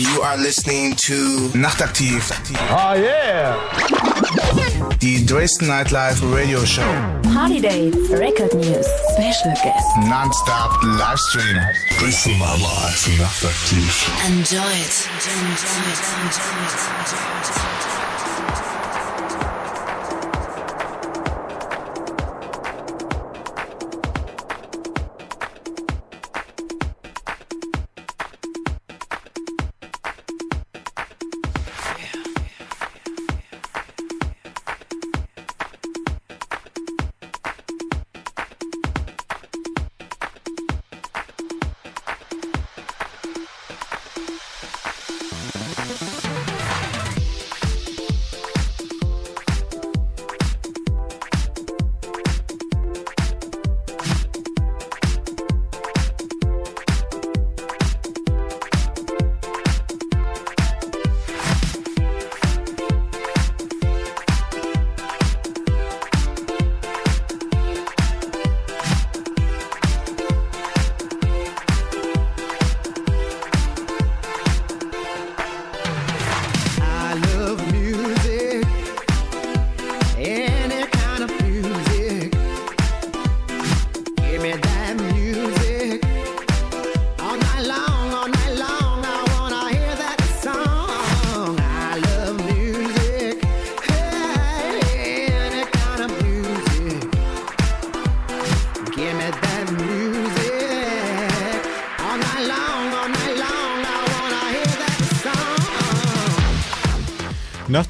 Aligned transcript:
You 0.00 0.22
are 0.22 0.38
listening 0.38 0.96
to 1.04 1.50
Nachtaktiv. 1.52 2.32
Oh 2.70 2.94
yeah! 2.94 3.54
Die 4.96 5.26
Dresden 5.26 5.68
Nightlife 5.68 6.22
Radio 6.22 6.64
Show. 6.64 6.88
Party 7.34 7.60
Dates, 7.60 8.08
Record 8.08 8.54
News, 8.54 8.86
Special 9.12 9.52
Guests. 9.62 9.96
Non-stop 10.08 10.80
Livestream. 10.96 11.60
Dresden 11.98 12.32
Nightlife 12.38 13.10
Nachtaktiv. 13.18 13.92
Enjoy 14.24 14.56
it. 14.56 15.06
Enjoy 15.12 15.44
it. 15.44 16.00
Enjoy 16.24 16.48
it. 16.48 16.80
Enjoy 16.96 17.84
it. 17.84 17.89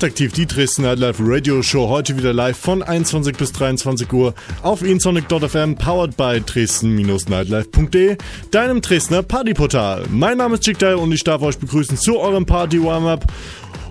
Nachtaktiv, 0.00 0.32
die 0.32 0.46
Dresden 0.46 0.84
Nightlife 0.84 1.22
Radio 1.22 1.60
Show. 1.62 1.90
Heute 1.90 2.16
wieder 2.16 2.32
live 2.32 2.56
von 2.56 2.82
21 2.82 3.36
bis 3.36 3.52
23 3.52 4.10
Uhr 4.14 4.34
auf 4.62 4.82
insonic.fm, 4.82 5.74
powered 5.74 6.16
by 6.16 6.40
dresden-nightlife.de, 6.40 8.16
deinem 8.50 8.80
Dresdner 8.80 9.22
Partyportal. 9.22 10.06
Mein 10.10 10.38
Name 10.38 10.54
ist 10.54 10.62
Chick 10.62 10.80
und 10.96 11.12
ich 11.12 11.22
darf 11.22 11.42
euch 11.42 11.58
begrüßen 11.58 11.98
zu 11.98 12.18
eurem 12.18 12.46
Party 12.46 12.82
Warm-Up. 12.82 13.26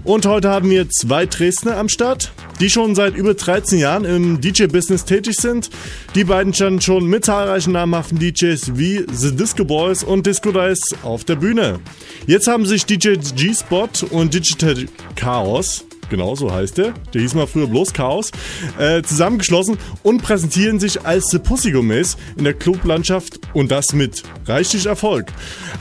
Und 0.03 0.25
heute 0.25 0.49
haben 0.49 0.71
wir 0.71 0.89
zwei 0.89 1.27
Dresdner 1.27 1.77
am 1.77 1.89
Start, 1.89 2.31
die 2.59 2.71
schon 2.71 2.95
seit 2.95 3.15
über 3.15 3.35
13 3.35 3.77
Jahren 3.77 4.05
im 4.05 4.41
DJ-Business 4.41 5.05
tätig 5.05 5.35
sind. 5.35 5.69
Die 6.15 6.23
beiden 6.23 6.55
standen 6.55 6.81
schon 6.81 7.05
mit 7.05 7.25
zahlreichen 7.25 7.73
namhaften 7.73 8.17
DJs 8.17 8.77
wie 8.77 9.05
The 9.11 9.35
Disco 9.35 9.63
Boys 9.63 10.03
und 10.03 10.25
Disco 10.25 10.51
Dice 10.51 10.95
auf 11.03 11.23
der 11.23 11.35
Bühne. 11.35 11.79
Jetzt 12.25 12.47
haben 12.47 12.65
sich 12.65 12.87
DJ 12.87 13.17
G-Spot 13.35 13.89
und 14.09 14.33
Digital 14.33 14.87
Chaos 15.15 15.85
genau 16.09 16.35
so 16.35 16.51
heißt 16.51 16.77
der, 16.77 16.93
der 17.13 17.21
hieß 17.21 17.33
mal 17.35 17.47
früher 17.47 17.67
bloß 17.67 17.93
Chaos, 17.93 18.31
äh, 18.77 19.01
zusammengeschlossen 19.01 19.77
und 20.03 20.21
präsentieren 20.21 20.79
sich 20.79 21.05
als 21.05 21.29
The 21.29 21.39
Pussy 21.39 21.71
Gourmets 21.71 22.17
in 22.37 22.43
der 22.43 22.53
Clublandschaft 22.53 23.39
und 23.53 23.71
das 23.71 23.93
mit 23.93 24.23
reichlich 24.45 24.85
Erfolg. 24.85 25.27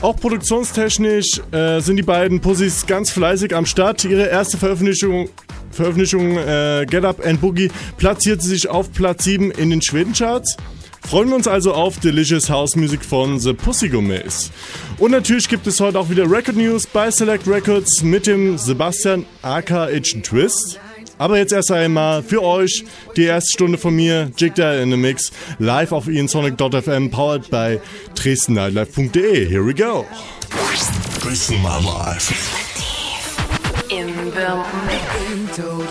Auch 0.01 0.15
produktionstechnisch 0.15 1.41
äh, 1.51 1.79
sind 1.79 1.97
die 1.97 2.03
beiden 2.03 2.39
Pussys 2.41 2.85
ganz 2.85 3.11
fleißig 3.11 3.55
am 3.55 3.65
Start. 3.65 4.03
Ihre 4.05 4.27
erste 4.27 4.57
Veröffentlichung 4.57 5.29
Veröffentlichung 5.71 6.37
äh, 6.37 6.85
Get 6.89 7.05
Up 7.05 7.25
and 7.25 7.39
Boogie 7.41 7.69
platzierte 7.97 8.43
sich 8.43 8.67
auf 8.67 8.91
Platz 8.91 9.23
7 9.23 9.51
in 9.51 9.69
den 9.69 9.81
Schwedencharts. 9.81 10.57
Freuen 11.01 11.29
wir 11.29 11.35
uns 11.35 11.47
also 11.47 11.73
auf 11.73 11.99
Delicious 11.99 12.49
House 12.49 12.75
Music 12.75 13.03
von 13.03 13.39
The 13.39 13.53
Pussy 13.53 13.89
Gourmets. 13.89 14.51
Und 14.97 15.11
natürlich 15.11 15.49
gibt 15.49 15.65
es 15.65 15.79
heute 15.79 15.99
auch 15.99 16.09
wieder 16.09 16.29
Record 16.29 16.55
News 16.55 16.85
bei 16.85 17.09
Select 17.09 17.47
Records 17.47 18.03
mit 18.03 18.27
dem 18.27 18.57
Sebastian 18.57 19.25
aka 19.41 19.85
Agent 19.85 20.25
Twist. 20.25 20.79
Aber 21.17 21.37
jetzt 21.37 21.51
erst 21.51 21.71
einmal 21.71 22.23
für 22.23 22.41
euch 22.41 22.85
die 23.17 23.25
erste 23.25 23.51
Stunde 23.51 23.77
von 23.77 23.95
mir, 23.95 24.31
Jigda 24.37 24.75
in 24.81 24.91
the 24.91 24.97
Mix, 24.97 25.31
live 25.57 25.91
auf 25.91 26.07
iAnsonic.fm, 26.07 27.09
powered 27.11 27.49
by 27.49 27.79
dresdennightlife.de. 28.15 29.45
Here 29.47 29.65
we 29.65 29.73
go. 29.73 30.05
Dresden 31.21 31.61
Nightlife. 31.61 32.33
In 33.89 34.07
the 34.31 35.85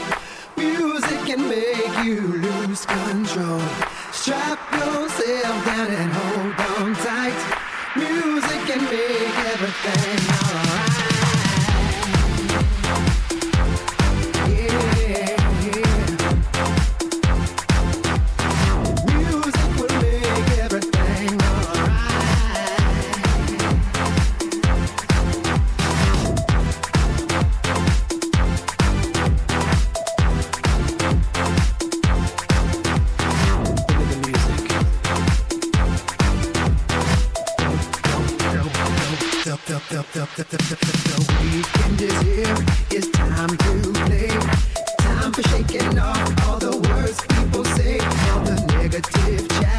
Music 0.56 1.18
can 1.26 1.48
make 1.48 2.04
you 2.04 2.20
lose 2.20 2.86
control. 2.86 3.60
Strap 4.12 4.57
the, 39.88 40.04
weekend 41.52 42.00
is 42.00 42.20
here. 42.22 42.56
It's 42.90 43.08
time 43.10 43.48
to 43.48 43.92
play. 44.06 44.28
Time 44.98 45.32
for 45.32 45.42
shaking 45.42 45.98
off 45.98 46.46
all 46.46 46.58
the 46.58 46.76
words 46.88 47.20
people 47.28 47.64
say, 47.64 47.98
all 48.00 48.40
the 48.44 48.64
negative. 48.72 49.77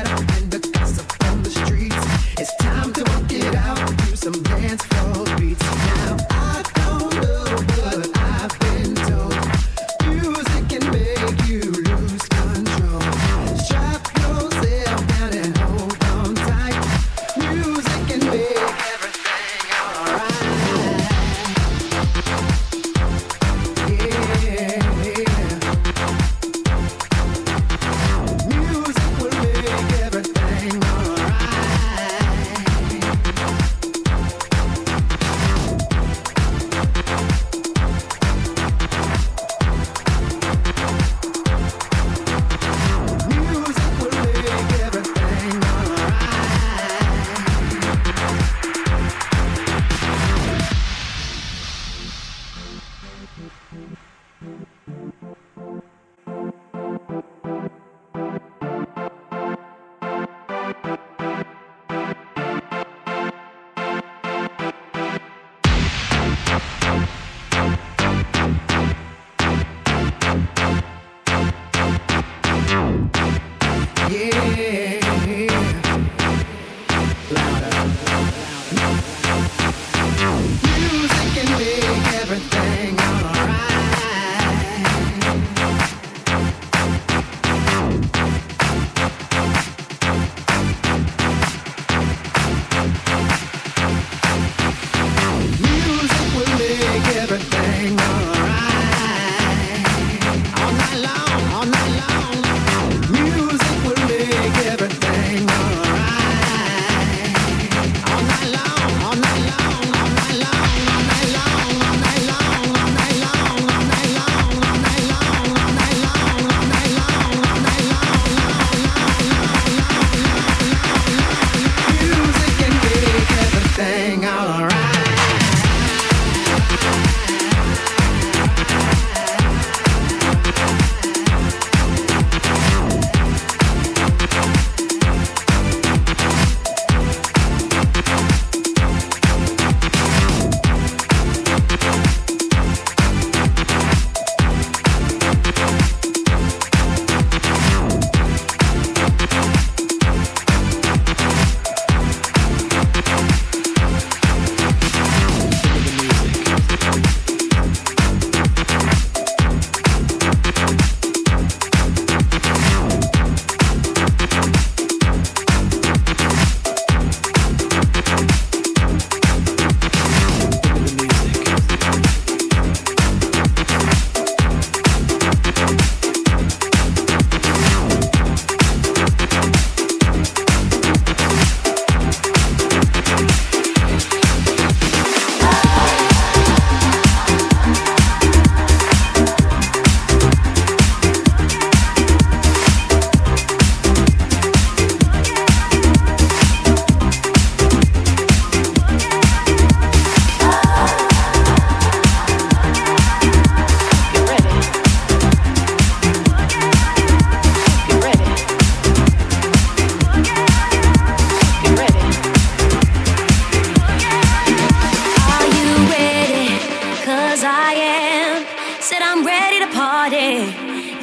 body. 220.09 220.53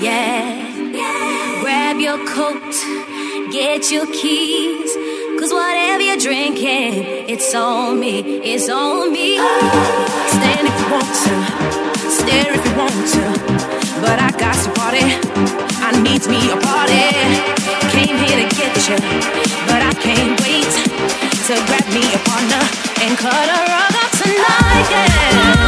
Yeah. 0.03 0.91
yeah. 0.91 1.61
Grab 1.63 2.01
your 2.01 2.19
coat, 2.27 2.73
get 3.53 3.91
your 3.91 4.07
keys. 4.07 4.95
Cause 5.39 5.53
whatever 5.53 6.03
you're 6.03 6.17
drinking, 6.17 7.29
it's 7.29 7.55
on 7.55 8.01
me, 8.01 8.21
it's 8.43 8.69
on 8.69 9.13
me. 9.13 9.37
Oh. 9.39 10.27
Stand 10.29 10.67
if 10.67 10.77
you 10.81 10.89
want 10.91 11.13
to, 11.25 11.35
stare 12.11 12.53
if 12.55 12.65
you 12.67 12.75
want 12.77 13.03
to. 13.15 13.25
But 14.01 14.19
I 14.19 14.31
got 14.39 14.57
to 14.65 14.71
party, 14.81 15.05
I 15.85 15.91
need 16.03 16.27
me 16.27 16.41
a 16.51 16.57
party. 16.57 17.07
Came 17.95 18.17
here 18.17 18.39
to 18.43 18.57
get 18.57 18.75
you, 18.89 18.99
but 19.69 19.83
I 19.83 19.93
can't 20.01 20.41
wait 20.41 20.73
to 21.47 21.55
grab 21.69 21.87
me 21.93 22.05
a 22.15 22.19
partner 22.27 22.63
and 23.03 23.19
cut 23.19 23.47
a 23.47 23.61
rug 23.71 23.95
up 24.03 24.11
tonight. 24.23 24.87
Yeah. 24.91 25.66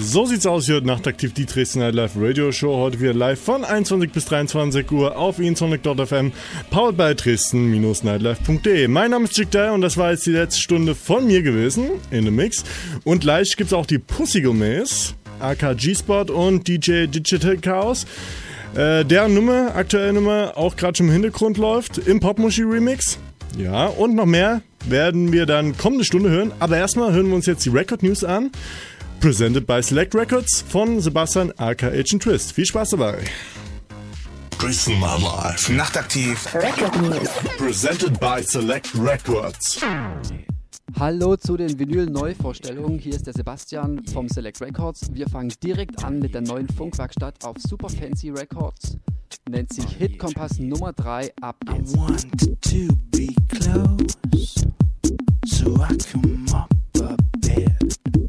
So 0.00 0.24
sieht's 0.24 0.46
aus 0.46 0.64
hier 0.64 0.80
Nachtaktiv, 0.80 1.34
die 1.34 1.44
Dresden 1.44 1.80
Night 1.80 1.94
Live 1.94 2.12
Radio 2.16 2.50
Show. 2.50 2.78
Heute 2.78 2.98
wieder 2.98 3.12
live 3.12 3.38
von 3.38 3.62
21 3.62 4.10
bis 4.10 4.24
23 4.24 4.90
Uhr 4.90 5.18
auf 5.18 5.38
insonic.fm. 5.38 6.32
Powered 6.70 6.96
by 6.96 7.14
Dresden-nightlife.de. 7.14 8.88
Mein 8.88 9.10
Name 9.10 9.26
ist 9.26 9.34
Chick 9.34 9.50
Dye 9.50 9.70
und 9.70 9.82
das 9.82 9.98
war 9.98 10.12
jetzt 10.12 10.24
die 10.24 10.30
letzte 10.30 10.62
Stunde 10.62 10.94
von 10.94 11.26
mir 11.26 11.42
gewesen 11.42 11.90
in 12.10 12.24
the 12.24 12.30
Mix. 12.30 12.64
Und 13.04 13.20
gleich 13.20 13.54
gibt's 13.54 13.74
auch 13.74 13.84
die 13.84 13.98
Pussy 13.98 14.40
Gourmets, 14.40 15.14
AKG 15.40 15.94
Spot 15.94 16.22
und 16.22 16.66
DJ 16.66 17.04
Digital 17.06 17.58
Chaos. 17.58 18.06
Äh, 18.74 19.04
deren 19.04 19.34
Nummer, 19.34 19.76
aktuelle 19.76 20.14
Nummer, 20.14 20.52
auch 20.56 20.76
gerade 20.76 20.96
schon 20.96 21.08
im 21.08 21.12
Hintergrund 21.12 21.58
läuft, 21.58 21.98
im 21.98 22.18
Popmuschi 22.18 22.62
Remix. 22.62 23.18
Ja, 23.58 23.88
und 23.88 24.14
noch 24.14 24.24
mehr 24.24 24.62
werden 24.86 25.32
wir 25.32 25.44
dann 25.44 25.76
kommende 25.76 26.04
Stunde 26.04 26.30
hören. 26.30 26.52
Aber 26.58 26.78
erstmal 26.78 27.12
hören 27.12 27.28
wir 27.28 27.34
uns 27.34 27.44
jetzt 27.46 27.64
die 27.66 27.70
Record 27.70 28.02
News 28.02 28.24
an. 28.24 28.50
Presented 29.22 29.68
by 29.68 29.80
Select 29.80 30.16
Records 30.16 30.64
von 30.68 31.00
Sebastian 31.00 31.52
aka 31.56 31.86
Agent 31.86 32.24
Twist. 32.24 32.54
Viel 32.54 32.66
Spaß 32.66 32.90
dabei. 32.90 33.22
Dresden 34.58 34.98
My 34.98 35.16
Life. 35.22 35.72
Nachtaktiv. 35.72 36.52
Record 36.52 37.00
News. 37.00 37.28
Presented 37.56 38.18
by 38.18 38.42
Select 38.42 38.90
Records. 38.98 39.80
Hallo 40.98 41.36
zu 41.36 41.56
den 41.56 41.78
Vinyl-Neuvorstellungen. 41.78 42.98
Hier 42.98 43.14
ist 43.14 43.28
der 43.28 43.34
Sebastian 43.34 44.04
vom 44.12 44.28
Select 44.28 44.60
Records. 44.60 45.08
Wir 45.12 45.28
fangen 45.28 45.54
direkt 45.62 46.02
an 46.02 46.18
mit 46.18 46.34
der 46.34 46.40
neuen 46.40 46.68
Funkwerkstatt 46.68 47.44
auf 47.44 47.58
Super 47.58 47.90
Fancy 47.90 48.30
Records. 48.30 48.98
Nennt 49.48 49.72
sich 49.72 49.86
Hit 49.98 50.18
Kompass 50.18 50.58
Nummer 50.58 50.92
3. 50.94 51.32
Ab 51.40 51.58
geht's. 51.66 51.94
want 51.94 52.26
to 52.60 52.92
be 53.12 53.28
close 53.48 54.66
so 55.46 55.80
I 55.80 55.94
come 56.10 56.44
up 56.52 56.74
a 56.96 57.16
bit. 57.38 58.21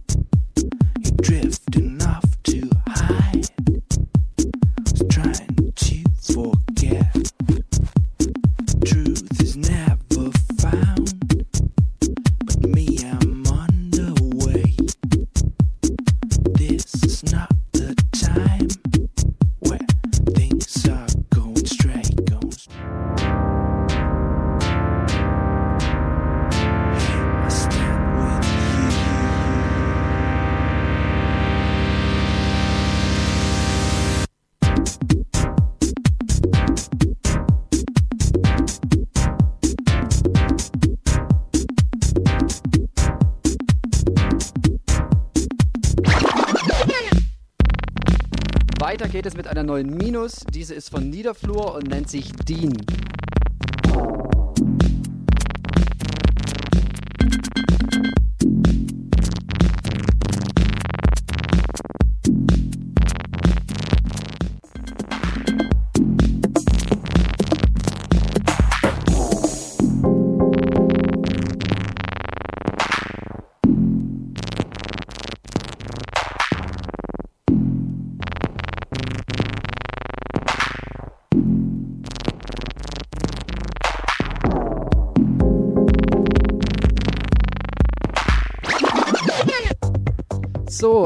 You 1.23 1.62
einer 49.53 49.63
neuen 49.63 49.95
Minus. 49.95 50.45
Diese 50.51 50.73
ist 50.73 50.89
von 50.89 51.11
Niederflur 51.11 51.75
und 51.75 51.87
nennt 51.89 52.09
sich 52.09 52.31
Dean. 52.47 52.75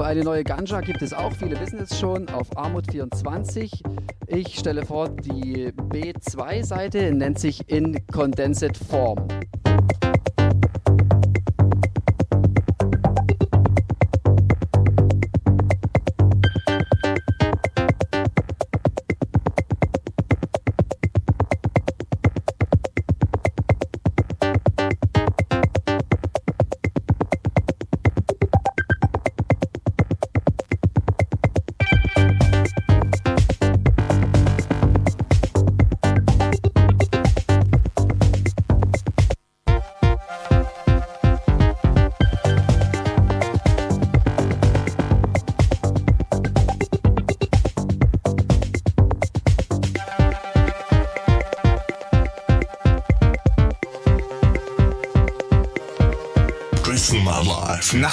Eine 0.08 0.24
neue 0.24 0.46
Ganja 0.46 0.80
gibt 0.80 1.02
es 1.02 1.12
auch. 1.12 1.34
Viele 1.34 1.60
wissen 1.60 1.80
es 1.80 2.00
schon 2.00 2.30
auf 2.30 2.50
Armut24. 2.58 3.82
Ich 4.28 4.58
stelle 4.58 4.86
vor, 4.86 5.10
die 5.10 5.74
B2-Seite 5.74 7.12
nennt 7.12 7.40
sich 7.40 7.70
in 7.70 8.08
Condensed 8.08 8.78
Form. 8.78 9.28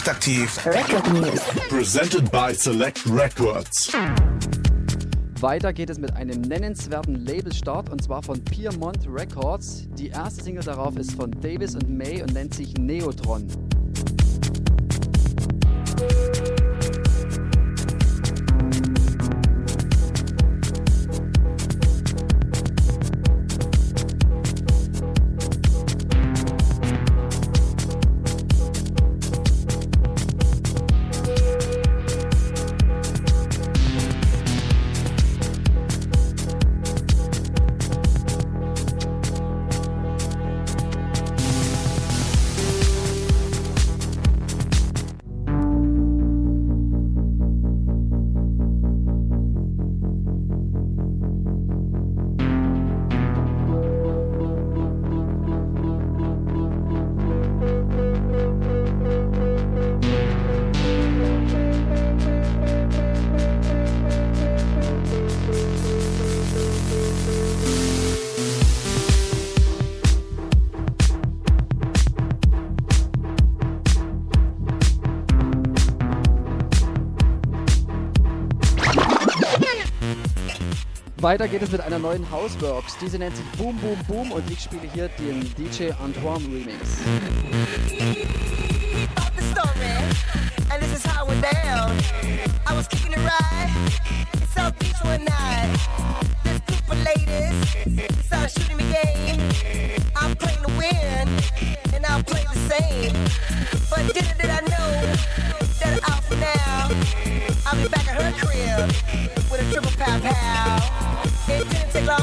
Nachtaktiv. 0.05 0.67
Record 0.67 1.13
News. 1.15 1.41
Presented 1.71 2.31
by 2.31 2.53
Select 2.53 3.07
Records. 3.07 3.91
Weiter 5.41 5.73
geht 5.73 5.89
es 5.89 5.99
mit 5.99 6.15
einem 6.15 6.43
nennenswerten 6.43 7.25
Labelstart 7.25 7.89
und 7.89 8.05
zwar 8.05 8.23
von 8.23 8.45
Piermont 8.45 9.09
Records. 9.09 9.89
Die 9.97 10.09
erste 10.09 10.45
Single 10.45 10.63
darauf 10.63 10.99
ist 10.99 11.13
von 11.13 11.31
Davis 11.41 11.75
und 11.75 11.89
May 11.89 12.21
und 12.21 12.35
nennt 12.35 12.53
sich 12.53 12.75
Neutron. 12.75 13.47
Weiter 81.25 81.49
geht 81.49 81.63
es 81.63 81.71
mit 81.73 81.81
einer 81.81 81.99
neuen 81.99 82.31
Houseworks. 82.31 82.99
Diese 83.01 83.19
nennt 83.19 83.35
sich 83.35 83.47
Boom 83.53 83.79
Boom 83.79 83.99
Boom 84.07 84.31
und 84.31 84.51
ich 84.51 84.61
spiele 84.61 84.83
hier 84.93 85.09
den 85.09 85.41
DJ 85.57 85.91
Antoine 85.93 86.45
Remix. 86.45 86.99
and 90.71 90.83
this 90.83 90.93
is 90.93 91.07
how 91.07 91.27
it 91.31 91.41
down. 91.41 91.97
I 92.67 92.75
was 92.75 92.87
kicking 92.89 93.13
it 93.13 93.19
right 93.19 94.01
in 94.35 94.47
South 94.49 94.79
Beach 94.79 95.03
one 95.03 95.25
night. 95.25 96.44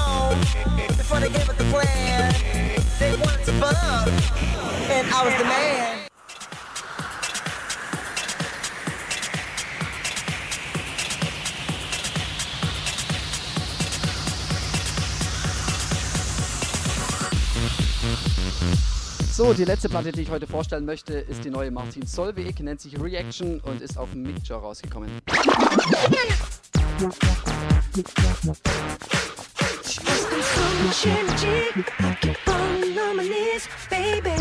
Long 0.01 0.39
before 0.97 1.19
they 1.19 1.29
gave 1.29 1.49
up 1.49 1.57
the 1.57 1.65
plan. 1.65 2.33
They 2.99 3.15
wanted 3.17 3.45
to 3.45 3.53
bump, 3.59 4.07
and 4.89 5.07
I 5.07 5.25
was 5.25 5.37
the 5.37 5.45
man. 5.45 6.01
So, 19.33 19.53
die 19.53 19.63
letzte 19.63 19.89
Platte, 19.89 20.11
die 20.11 20.21
ich 20.21 20.29
heute 20.29 20.45
vorstellen 20.45 20.85
möchte, 20.85 21.13
ist 21.13 21.43
die 21.43 21.49
neue 21.49 21.71
Martin 21.71 22.05
Solveig, 22.05 22.59
nennt 22.59 22.79
sich 22.79 23.01
Reaction 23.01 23.59
und 23.61 23.81
ist 23.81 23.97
auf 23.97 24.13
Mixture 24.13 24.59
rausgekommen. 24.59 25.09
Much 30.83 31.07
energy. 31.07 31.83
I 31.99 32.17
keep 32.21 32.37
falling 32.37 32.97
on 32.97 33.17
my 33.17 33.23
knees, 33.23 33.67
baby. 33.89 34.35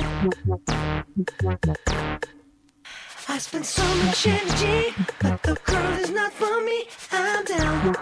I 3.29 3.39
spend 3.39 3.67
so 3.67 3.85
much 4.05 4.27
energy, 4.27 4.95
but 5.21 5.43
the 5.43 5.55
girl 5.65 5.93
is 5.99 6.11
not 6.11 6.33
for 6.33 6.63
me. 6.63 6.85
I'm 7.13 7.45
down. 7.45 7.95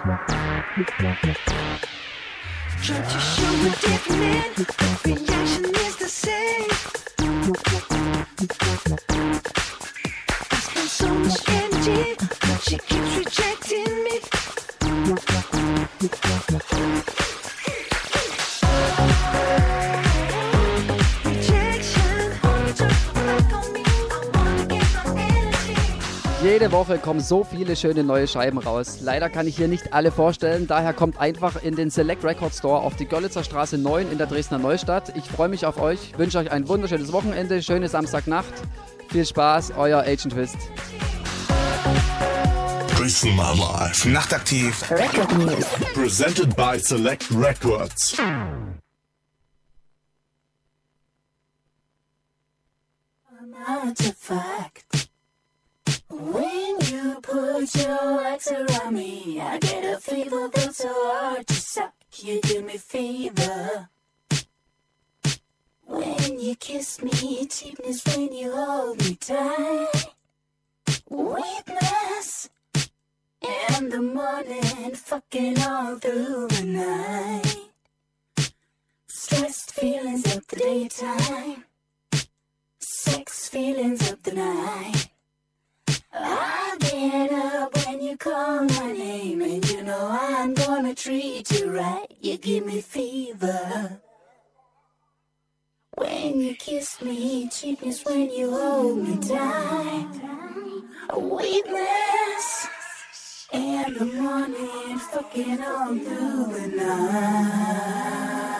Try 2.82 3.00
to 3.02 3.18
show 3.32 3.52
a 3.66 3.74
different 3.84 4.20
man, 4.20 4.50
reaction 5.04 5.64
is 5.86 5.96
the 5.96 6.08
same. 6.08 6.70
I 10.50 10.56
spend 10.66 10.88
so 10.88 11.08
much 11.14 11.48
energy, 11.48 12.16
but 12.18 12.60
she 12.62 12.78
keeps 12.78 13.16
rejecting 13.16 14.04
me. 14.04 14.20
Jede 26.50 26.72
Woche 26.72 26.96
kommen 26.96 27.20
so 27.20 27.44
viele 27.44 27.76
schöne 27.76 28.02
neue 28.02 28.26
Scheiben 28.26 28.56
raus. 28.56 29.00
Leider 29.02 29.28
kann 29.28 29.46
ich 29.46 29.54
hier 29.54 29.68
nicht 29.68 29.92
alle 29.92 30.10
vorstellen, 30.10 30.66
daher 30.66 30.94
kommt 30.94 31.20
einfach 31.20 31.62
in 31.62 31.76
den 31.76 31.90
Select 31.90 32.24
Record 32.24 32.54
Store 32.54 32.80
auf 32.80 32.96
die 32.96 33.04
Görlitzer 33.04 33.44
Straße 33.44 33.76
9 33.76 34.10
in 34.10 34.16
der 34.16 34.26
Dresdner 34.26 34.56
Neustadt. 34.56 35.14
Ich 35.14 35.24
freue 35.24 35.50
mich 35.50 35.66
auf 35.66 35.78
euch, 35.78 36.16
wünsche 36.16 36.38
euch 36.38 36.50
ein 36.50 36.66
wunderschönes 36.66 37.12
Wochenende, 37.12 37.62
schöne 37.62 37.86
Samstagnacht. 37.90 38.54
Viel 39.10 39.26
Spaß, 39.26 39.72
euer 39.76 40.00
Agent 40.00 40.32
Twist. 40.32 40.56
Dresden 42.96 43.36
Nightlife. 43.36 44.08
Nachtaktiv. 44.08 44.90
Record 44.90 45.36
News. 45.36 45.66
Presented 45.92 46.56
by 46.56 46.78
Select 46.78 47.26
Records. 47.30 48.16
artifact. 53.66 55.08
When 56.18 56.80
you 56.80 57.20
put 57.22 57.74
your 57.76 58.16
legs 58.16 58.50
around 58.50 58.94
me, 58.94 59.40
I 59.40 59.58
get 59.58 59.84
a 59.84 60.00
fever 60.00 60.50
that's 60.52 60.78
so 60.78 60.88
hard 60.92 61.46
to 61.46 61.54
suck. 61.54 61.94
You 62.16 62.40
give 62.40 62.64
me 62.64 62.76
fever. 62.76 63.88
When 65.86 66.40
you 66.40 66.56
kiss 66.56 67.00
me, 67.02 67.46
cheapness 67.46 68.04
when 68.06 68.32
you 68.32 68.50
hold 68.52 68.98
me 68.98 69.14
tight. 69.14 70.06
Weakness 71.08 72.50
in 73.40 73.88
the 73.88 74.02
morning, 74.02 74.94
fucking 74.96 75.62
all 75.62 76.00
through 76.00 76.48
the 76.48 76.64
night. 76.64 77.56
Stressed 79.06 79.72
feelings 79.72 80.36
of 80.36 80.44
the 80.48 80.56
daytime 80.56 81.64
sex 82.80 83.48
feelings 83.48 84.10
of 84.10 84.22
the 84.24 84.32
night. 84.32 85.08
I 86.12 86.76
get 86.80 87.32
up 87.32 87.76
when 87.86 88.02
you 88.02 88.16
call 88.16 88.64
my 88.64 88.92
name, 88.92 89.42
and 89.42 89.70
you 89.70 89.82
know 89.82 90.08
I'm 90.10 90.54
gonna 90.54 90.94
treat 90.94 91.50
you 91.52 91.70
right. 91.72 92.06
You 92.20 92.38
give 92.38 92.66
me 92.66 92.80
fever. 92.80 94.00
When 95.96 96.40
you 96.40 96.54
kiss 96.54 97.02
me, 97.02 97.48
cheapness 97.48 98.04
when 98.04 98.30
you 98.30 98.50
hold 98.50 98.98
me 98.98 99.18
tight. 99.18 100.08
Weakness 101.16 102.68
in 103.52 103.94
the 103.94 104.04
morning, 104.04 104.98
fucking 104.98 105.62
all 105.62 105.96
through 105.98 106.46
the 106.54 106.68
night. 106.76 108.57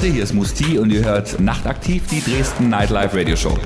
Hallo 0.00 0.08
Leute, 0.08 0.14
hier 0.14 0.24
ist 0.24 0.32
Musti 0.32 0.78
und 0.78 0.90
ihr 0.90 1.04
hört 1.04 1.38
Nachtaktiv 1.40 2.06
die 2.06 2.22
Dresden 2.22 2.70
Nightlife 2.70 3.14
Radio 3.14 3.36
Show. 3.36 3.58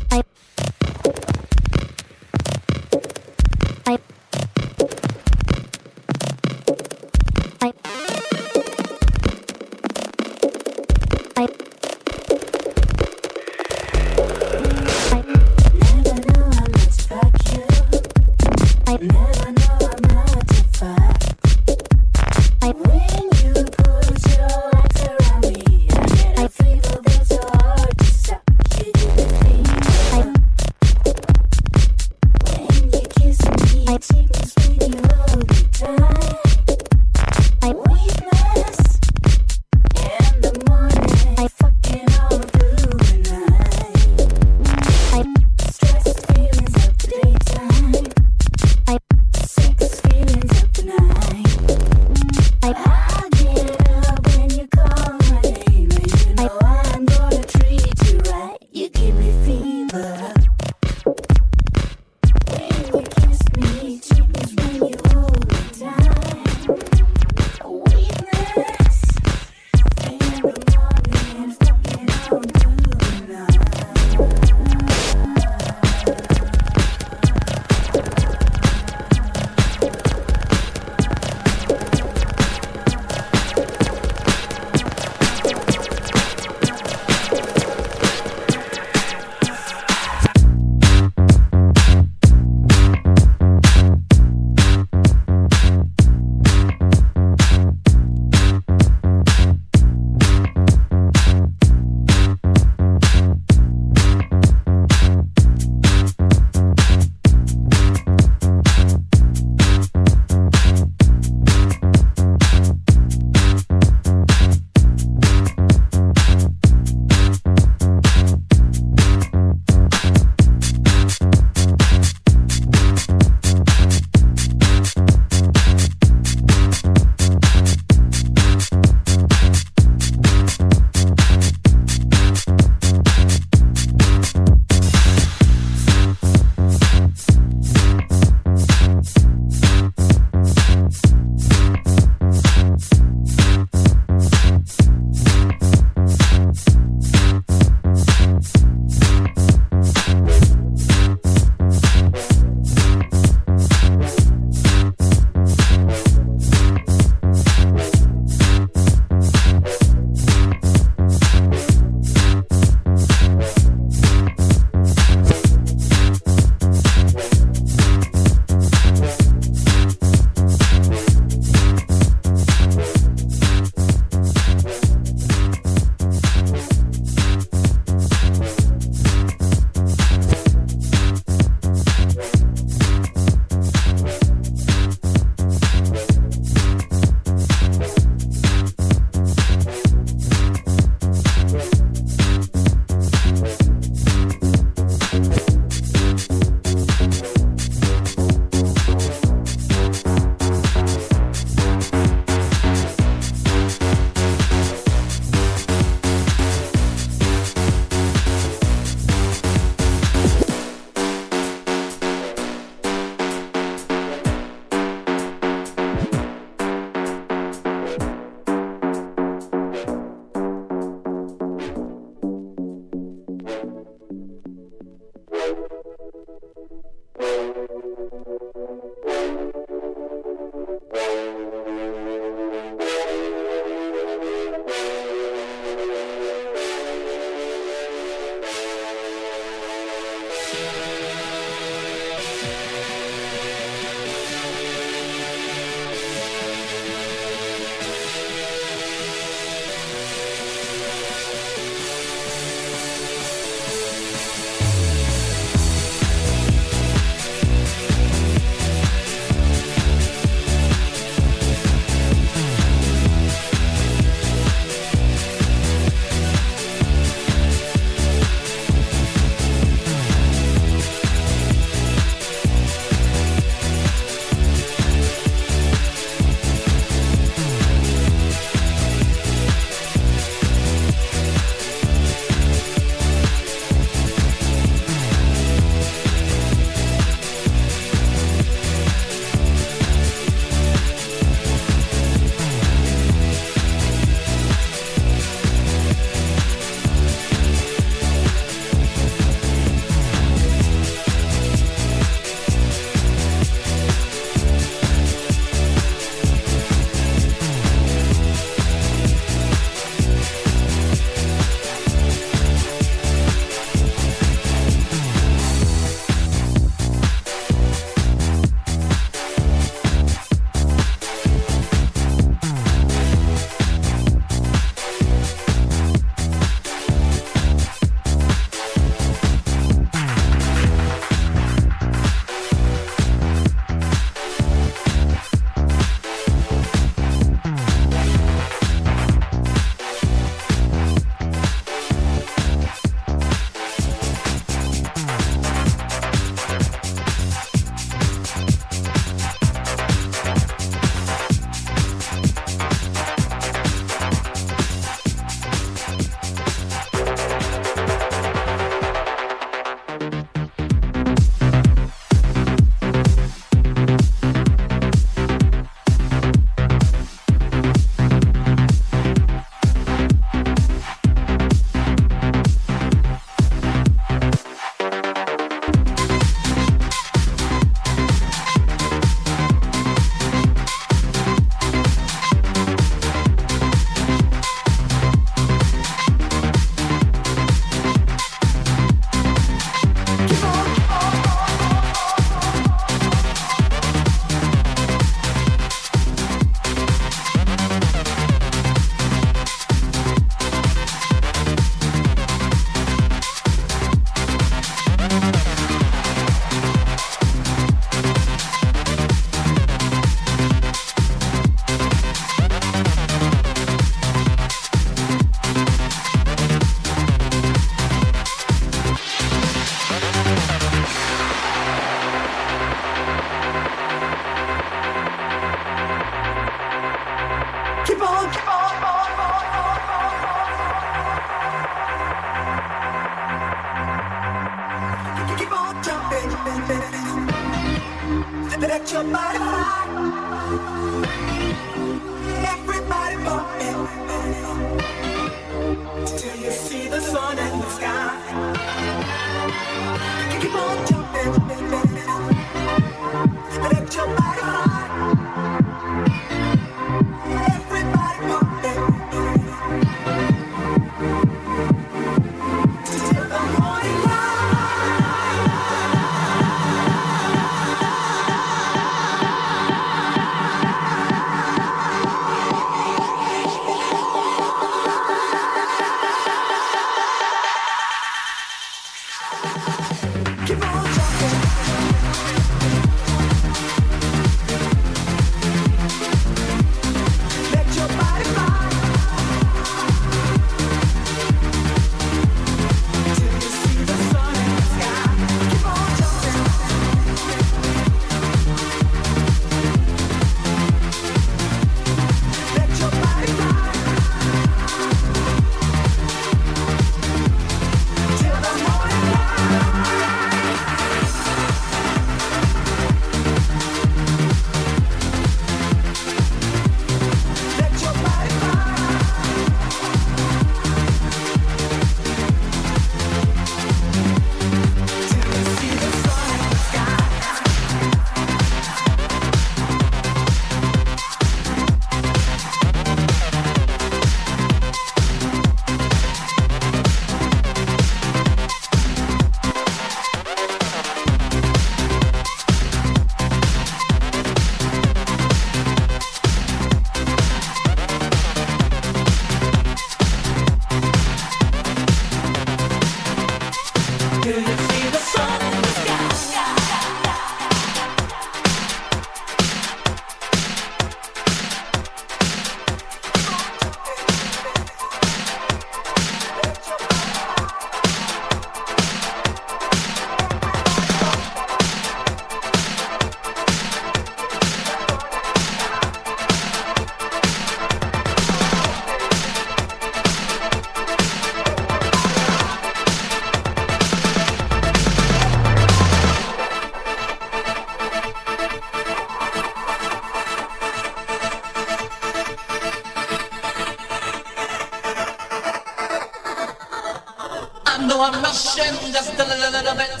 motion 598.43 598.91
just 598.91 599.13
a 599.19 599.25
little 599.25 599.75
bit. 599.75 600.00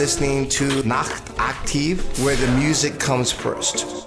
Listening 0.00 0.48
to 0.48 0.82
Nacht 0.84 1.26
Aktiv, 1.36 1.98
where 2.24 2.34
the 2.34 2.46
music 2.52 2.98
comes 2.98 3.30
first. 3.30 3.99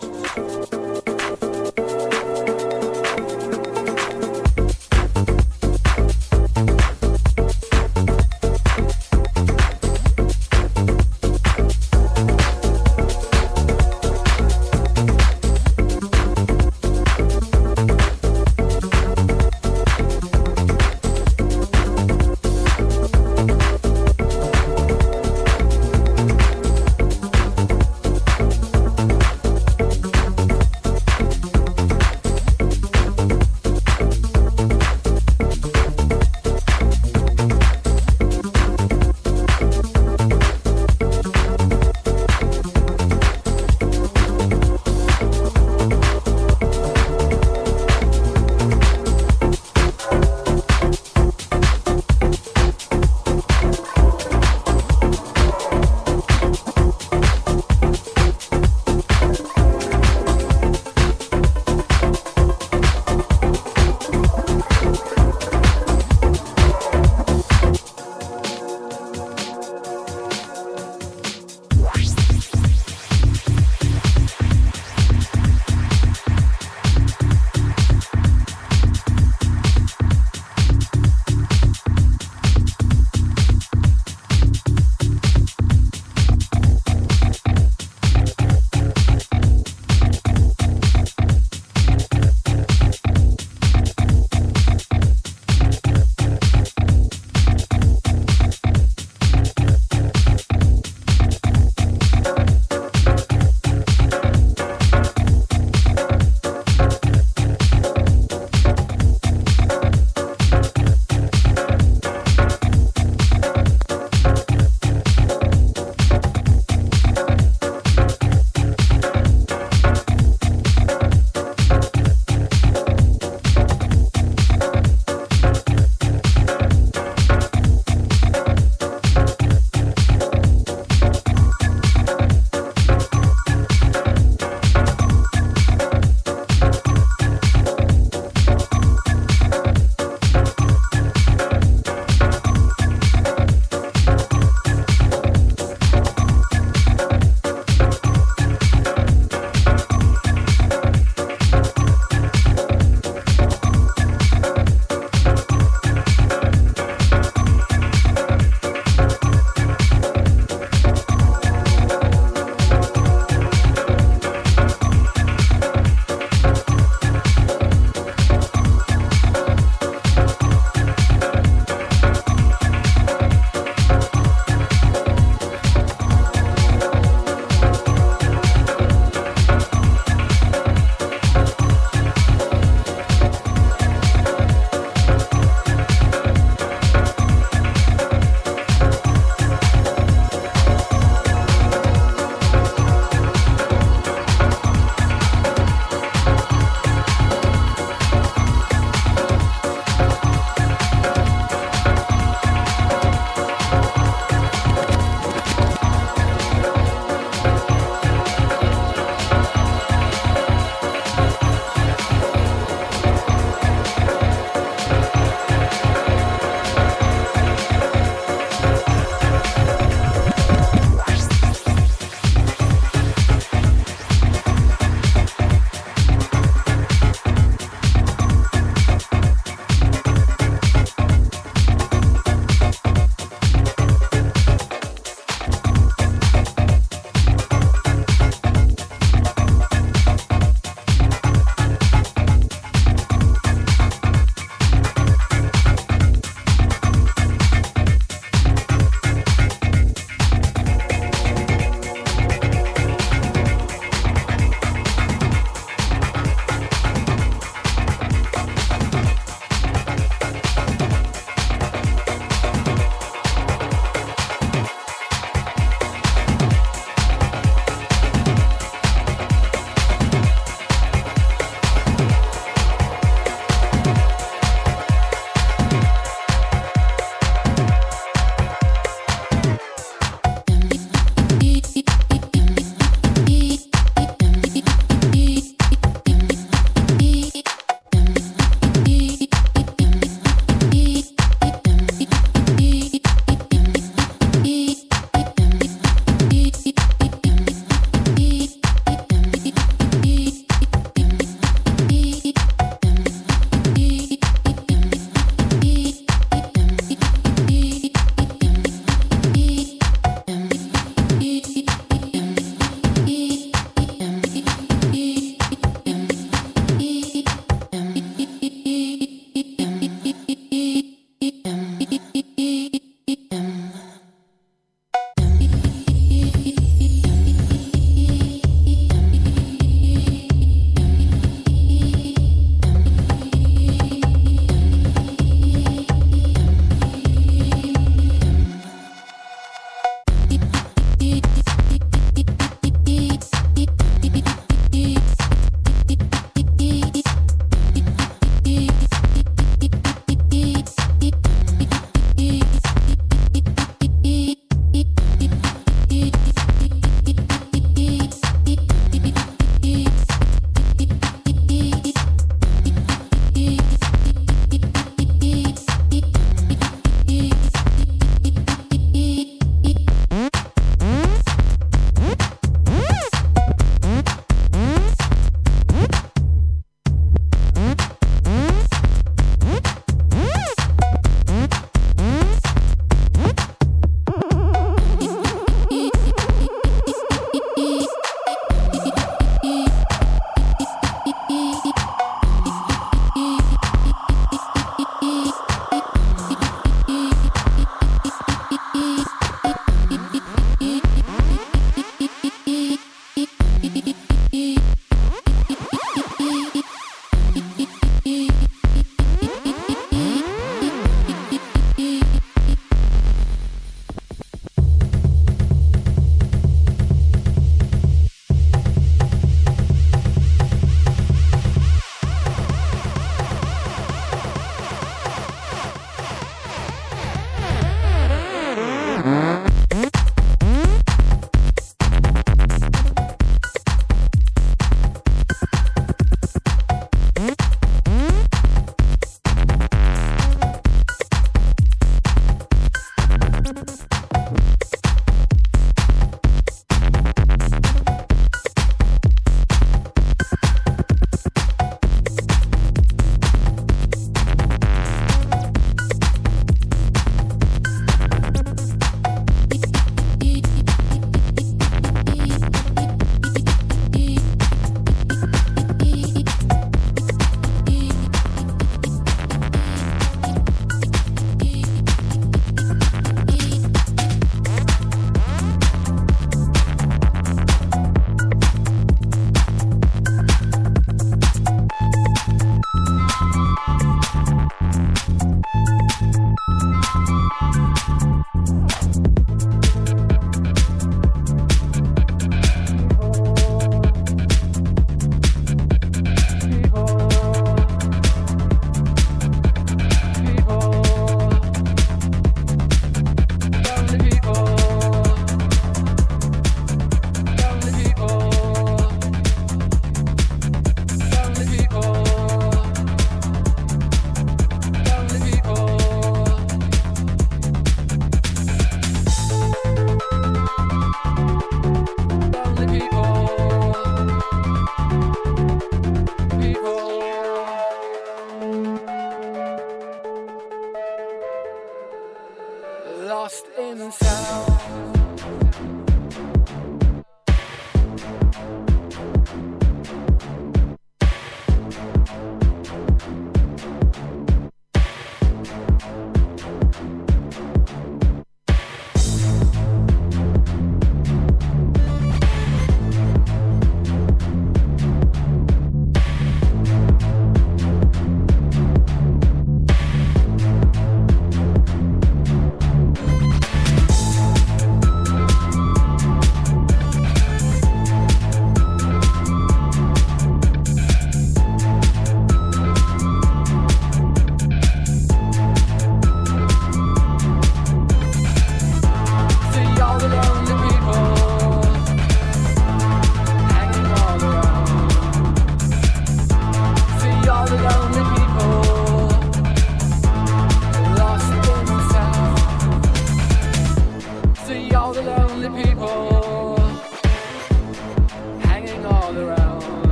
lost 533.03 533.45
in 533.57 533.91
sound. 533.91 535.82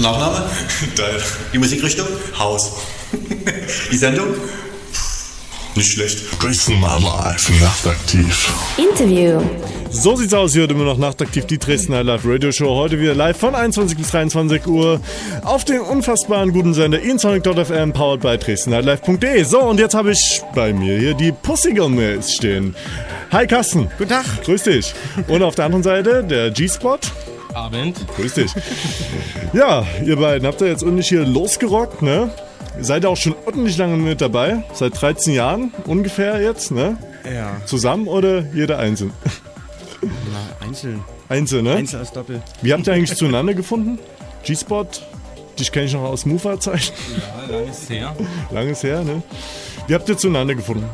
Der 0.00 0.12
Nachname? 0.12 0.44
Dale. 0.96 1.22
Die 1.52 1.58
Musikrichtung? 1.58 2.06
Haus. 2.38 2.72
Die 3.92 3.96
Sendung? 3.96 4.28
Nicht 5.74 5.92
schlecht. 5.92 6.20
Dresden 6.42 6.80
Nightlife, 6.80 7.52
nachtaktiv. 7.60 8.50
Interview. 8.78 9.40
So 9.90 10.16
sieht's 10.16 10.32
aus, 10.32 10.52
hier 10.52 10.62
hört 10.62 10.70
immer 10.70 10.84
noch 10.84 10.96
nachtaktiv 10.96 11.46
die 11.46 11.58
Dresden 11.58 11.92
Live 11.92 12.22
Radio 12.24 12.50
Show. 12.50 12.74
Heute 12.76 12.98
wieder 12.98 13.14
live 13.14 13.36
von 13.36 13.54
21 13.54 13.98
bis 13.98 14.10
23 14.10 14.66
Uhr 14.66 15.00
auf 15.44 15.64
dem 15.64 15.82
unfassbaren 15.82 16.52
guten 16.52 16.72
Sender 16.72 17.00
insonic.fm, 17.00 17.92
powered 17.92 18.20
by 18.20 18.38
dresdennightlife.de. 18.38 19.42
So, 19.44 19.60
und 19.60 19.78
jetzt 19.78 19.94
habe 19.94 20.12
ich 20.12 20.42
bei 20.54 20.72
mir 20.72 20.98
hier 20.98 21.14
die 21.14 21.32
Pussygirls 21.32 22.34
stehen. 22.34 22.74
Hi 23.32 23.46
Carsten. 23.46 23.88
Guten 23.98 24.10
Tag. 24.10 24.24
Grüß 24.44 24.62
dich. 24.62 24.94
Und 25.28 25.42
auf 25.42 25.56
der 25.56 25.66
anderen 25.66 25.82
Seite 25.82 26.24
der 26.24 26.50
G-Spot. 26.50 26.98
Abend. 27.54 28.06
Grüß 28.16 28.34
dich. 28.34 28.52
Ja, 29.52 29.86
ihr 30.04 30.16
beiden 30.16 30.46
habt 30.46 30.60
ihr 30.60 30.68
jetzt 30.68 30.82
ordentlich 30.82 31.08
hier 31.08 31.24
losgerockt, 31.24 32.02
ne? 32.02 32.30
Ihr 32.78 32.84
seid 32.84 33.04
ja 33.04 33.10
auch 33.10 33.16
schon 33.16 33.34
ordentlich 33.46 33.76
lange 33.76 33.96
mit 33.96 34.20
dabei. 34.20 34.62
Seit 34.72 35.00
13 35.00 35.34
Jahren 35.34 35.72
ungefähr 35.86 36.40
jetzt, 36.40 36.70
ne? 36.70 36.96
Ja. 37.24 37.56
Zusammen 37.66 38.08
oder 38.08 38.40
jeder 38.54 38.78
einzeln? 38.78 39.12
Na, 40.02 40.66
einzeln. 40.66 41.04
Einzeln, 41.28 41.64
ne? 41.64 41.74
Einzel 41.74 42.00
als 42.00 42.12
Doppel. 42.12 42.42
Wie 42.62 42.72
habt 42.72 42.86
ihr 42.86 42.92
eigentlich 42.92 43.16
zueinander 43.16 43.54
gefunden? 43.54 43.98
G-Spot? 44.44 44.86
Dich 45.58 45.70
kenne 45.72 45.86
ich 45.86 45.92
noch 45.92 46.02
aus 46.02 46.24
Mufa-Zeichen. 46.24 46.94
Ja, 47.16 47.56
lange 47.56 47.70
ist 47.70 47.90
her. 47.90 48.16
Langes 48.50 48.82
her, 48.82 49.04
ne? 49.04 49.22
Wie 49.86 49.94
habt 49.94 50.08
ihr 50.08 50.16
zueinander 50.16 50.54
gefunden? 50.54 50.88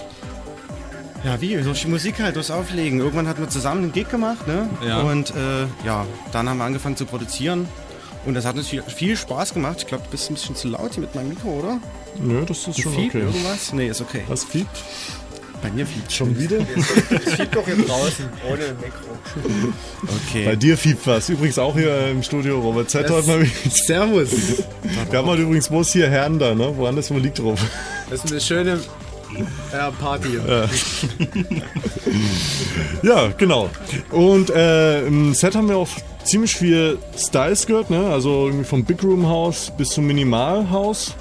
Ja, 1.27 1.40
wie? 1.40 1.57
Durch 1.57 1.82
die 1.82 1.89
Musik 1.89 2.20
halt, 2.20 2.36
durchs 2.36 2.53
Auflegen. 2.53 3.01
Irgendwann 3.01 3.27
hatten 3.27 3.40
wir 3.40 3.48
zusammen 3.48 3.82
einen 3.82 3.93
Gig 3.93 4.09
gemacht, 4.09 4.47
ne? 4.47 4.70
Ja. 4.86 5.01
Und 5.01 5.31
äh, 5.31 5.65
ja, 5.85 6.07
dann 6.31 6.48
haben 6.48 6.59
wir 6.59 6.65
angefangen 6.65 6.97
zu 6.97 7.05
produzieren. 7.05 7.66
Und 8.24 8.35
das 8.35 8.44
hat 8.44 8.55
uns 8.55 8.69
viel, 8.69 8.82
viel 8.82 9.16
Spaß 9.16 9.53
gemacht. 9.53 9.78
Ich 9.81 9.86
glaube, 9.89 10.05
du 10.05 10.11
bist 10.11 10.31
ein 10.31 10.35
bisschen 10.35 10.55
zu 10.55 10.69
laut 10.69 10.93
hier 10.94 11.01
mit 11.01 11.16
meinem 11.16 11.31
Mikro, 11.31 11.48
oder? 11.48 11.81
Nö, 12.20 12.44
das 12.47 12.69
ist 12.69 12.81
schon 12.81 12.94
Fiebt 12.94 13.16
okay. 13.16 13.24
irgendwas? 13.24 13.73
Nee, 13.73 13.89
ist 13.89 14.01
okay. 14.01 14.23
Was 14.28 14.44
fiebt? 14.44 14.70
Bei 15.62 15.70
mir 15.70 15.85
fiebt 15.85 16.12
Schon 16.12 16.39
wieder? 16.39 16.59
Es 16.59 17.35
fiebt 17.35 17.57
doch 17.57 17.65
hier 17.65 17.77
draußen, 17.77 18.28
ohne 18.48 18.77
Mikro. 18.81 19.19
Okay. 20.28 20.44
Bei 20.44 20.55
dir 20.55 20.78
fiebt 20.78 21.05
was. 21.09 21.28
Übrigens 21.28 21.59
auch 21.59 21.74
hier 21.74 22.07
im 22.09 22.23
Studio 22.23 22.61
Robert 22.61 22.89
Z. 22.89 23.11
heute 23.11 23.27
mal 23.27 23.43
wieder. 23.43 23.53
Servus. 23.70 24.31
Wir 25.11 25.19
haben 25.19 25.27
heute 25.27 25.43
übrigens 25.43 25.69
bloß 25.69 25.93
hier 25.93 26.09
Herren 26.09 26.39
da, 26.39 26.55
ne? 26.55 26.77
Woanders 26.77 27.11
wo 27.11 27.19
liegt 27.19 27.40
drauf. 27.40 27.61
Das 28.11 28.24
ist 28.24 28.31
eine 28.31 28.40
schöne 28.40 28.81
äh, 29.73 29.90
Party. 30.01 30.39
Ja. 30.47 30.69
ja, 33.03 33.32
genau. 33.36 33.70
Und 34.11 34.51
äh, 34.51 35.07
im 35.07 35.35
Set 35.35 35.55
haben 35.55 35.69
wir 35.69 35.77
auch 35.77 35.89
ziemlich 36.24 36.55
viel 36.55 36.98
Styles 37.16 37.66
gehört, 37.66 37.90
ne? 37.90 38.07
Also 38.07 38.47
irgendwie 38.47 38.65
vom 38.65 38.85
Big 38.85 39.03
Room 39.03 39.27
House 39.27 39.73
bis 39.77 39.89
zum 39.90 40.07
Minimal 40.07 40.70
House. 40.70 41.15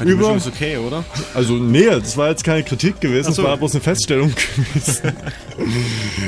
Die 0.00 0.14
Mischung 0.14 0.36
ist 0.36 0.46
okay, 0.48 0.76
oder? 0.78 1.04
Also, 1.34 1.54
nee, 1.54 1.84
das 1.86 2.16
war 2.16 2.30
jetzt 2.30 2.42
keine 2.42 2.62
Kritik 2.64 3.00
gewesen, 3.00 3.28
Ach 3.30 3.34
so. 3.34 3.42
das 3.42 3.50
war 3.50 3.56
bloß 3.56 3.72
eine 3.72 3.80
Feststellung 3.82 4.32
gewesen. 4.74 5.12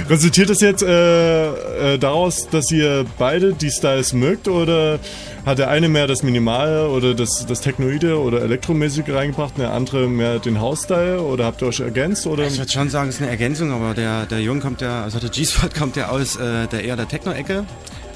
Resultiert 0.08 0.50
das 0.50 0.60
jetzt 0.60 0.82
äh, 0.82 1.94
äh, 1.94 1.98
daraus, 1.98 2.48
dass 2.48 2.70
ihr 2.70 3.04
beide 3.18 3.52
die 3.52 3.70
Styles 3.70 4.12
mögt 4.12 4.48
oder 4.48 5.00
hat 5.44 5.58
der 5.58 5.68
eine 5.68 5.88
mehr 5.88 6.06
das 6.06 6.22
Minimale 6.22 6.88
oder 6.88 7.14
das, 7.14 7.44
das 7.46 7.60
Technoide 7.60 8.18
oder 8.18 8.42
Elektromäßige 8.42 9.10
reingebracht 9.10 9.58
der 9.58 9.72
andere 9.72 10.08
mehr 10.08 10.38
den 10.38 10.60
House-Style 10.60 11.20
oder 11.20 11.44
habt 11.44 11.62
ihr 11.62 11.68
euch 11.68 11.80
ergänzt? 11.80 12.26
Oder? 12.26 12.46
Ich 12.46 12.58
würde 12.58 12.70
schon 12.70 12.88
sagen, 12.88 13.10
es 13.10 13.16
ist 13.16 13.22
eine 13.22 13.30
Ergänzung, 13.30 13.72
aber 13.72 13.94
der, 13.94 14.26
der 14.26 14.40
Jung 14.40 14.60
kommt 14.60 14.80
ja, 14.80 15.02
also 15.02 15.18
der 15.18 15.30
G-Spot 15.30 15.68
kommt 15.78 15.96
ja 15.96 16.08
aus 16.08 16.36
äh, 16.36 16.66
der 16.68 16.84
eher 16.84 16.96
der 16.96 17.08
Techno-Ecke. 17.08 17.64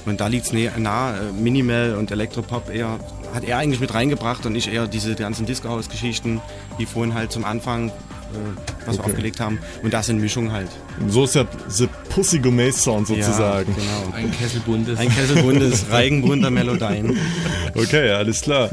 Und 0.07 0.21
da 0.21 0.29
liegt 0.29 0.47
es 0.47 0.53
nah, 0.79 1.11
äh, 1.11 1.33
Minimal 1.33 1.97
und 1.97 2.11
Elektropop 2.11 2.71
eher, 2.71 2.99
hat 3.35 3.45
er 3.45 3.59
eigentlich 3.59 3.81
mit 3.81 3.93
reingebracht 3.93 4.47
und 4.47 4.55
ich 4.55 4.73
eher 4.73 4.87
diese 4.87 5.15
ganzen 5.15 5.45
Disco-House-Geschichten, 5.45 6.41
die 6.79 6.87
vorhin 6.87 7.13
halt 7.13 7.31
zum 7.31 7.45
Anfang, 7.45 7.93
äh, 8.33 8.87
was 8.87 8.97
wir 8.97 9.01
Okay. 9.01 9.11
aufgelegt 9.13 9.41
haben. 9.41 9.59
Und 9.83 9.93
das 9.93 10.09
in 10.09 10.19
Mischung 10.19 10.53
halt. 10.53 10.69
So 11.09 11.25
ist 11.25 11.35
der 11.35 11.47
The 11.69 11.89
Pussy 12.11 12.39
Gourmet 12.39 12.71
Sound 12.73 13.07
sozusagen. 13.09 13.75
Ja, 13.77 13.77
genau. 14.05 14.17
Ein 14.17 14.31
Kessel 14.33 14.61
buntes. 14.67 14.99
Ein 14.99 15.09
Kessel 15.11 15.43
buntes, 15.43 15.87
reigenbunter 15.91 16.51
Melodien. 16.51 17.17
Okay, 17.75 18.11
alles 18.11 18.41
klar. 18.41 18.69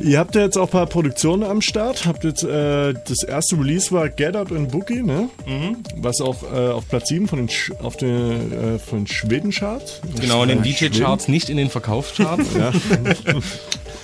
Ihr 0.00 0.18
habt 0.18 0.34
ja 0.34 0.42
jetzt 0.42 0.56
auch 0.58 0.64
ein 0.66 0.70
paar 0.70 0.86
Produktionen 0.86 1.42
am 1.44 1.62
Start. 1.62 2.06
Habt 2.06 2.24
jetzt 2.24 2.42
äh, 2.44 2.92
das 2.92 3.22
erste 3.22 3.56
Release 3.58 3.90
war 3.92 4.08
Get 4.08 4.36
Up 4.36 4.50
in 4.50 4.68
Boogie, 4.68 5.02
ne? 5.02 5.28
Mhm. 5.46 5.76
Was 5.96 6.20
auch 6.20 6.42
äh, 6.42 6.68
auf 6.70 6.88
Platz 6.88 7.08
7 7.08 7.28
von 7.28 7.38
den, 7.38 7.48
Sch 7.48 7.72
auf 7.82 7.96
den, 7.96 8.52
äh, 8.52 8.78
von 8.78 9.00
den 9.00 9.06
Schweden-Charts. 9.06 10.00
Genau, 10.20 10.42
in 10.42 10.48
den 10.50 10.58
Äh, 10.60 10.62
DJ-Charts, 10.72 11.28
nicht 11.28 11.48
in 11.48 11.56
den 11.56 11.70
Verkaufscharts. 11.70 12.44
Ja. 12.58 12.72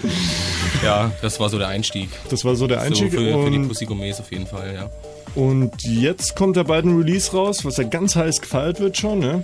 ja, 0.83 1.11
das 1.23 1.39
war 1.41 1.49
so 1.49 1.59
der 1.59 1.69
Einstieg. 1.69 2.11
Das 2.31 2.45
war 2.45 2.57
so 2.57 2.67
der 2.67 2.81
Einstieg 2.81 3.13
So 3.13 3.19
für, 3.19 3.45
für 3.45 3.51
die 3.51 3.59
Pussy 3.61 3.85
Gourmets 3.87 4.21
auf 4.21 4.31
jeden 4.31 4.47
Fall, 4.47 4.75
ja. 4.75 4.91
Und 5.35 5.83
jetzt 5.83 6.37
kommt 6.37 6.57
der 6.57 6.65
beiden 6.65 6.97
Release 6.97 7.33
raus, 7.33 7.65
was 7.65 7.79
ja 7.79 7.85
ganz 7.85 8.17
heiß 8.17 8.41
gefeiert 8.41 8.81
wird 8.81 8.99
schon, 8.99 9.21
ne? 9.21 9.43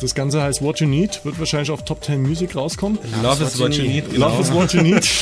Das 0.00 0.14
Ganze 0.14 0.40
heißt 0.42 0.62
What 0.62 0.80
You 0.80 0.86
Need, 0.86 1.24
wird 1.24 1.38
wahrscheinlich 1.38 1.70
auf 1.70 1.84
Top 1.84 2.04
10 2.04 2.22
Music 2.22 2.54
rauskommen. 2.54 2.98
Love 3.22 3.42
is 3.44 3.58
what 3.58 3.74
you 3.74 3.82
need. 3.84 4.10
genau. 4.12 4.28
Love 4.28 4.42
is 4.42 4.52
what 4.52 4.72
you 4.72 4.82
need. 4.82 5.06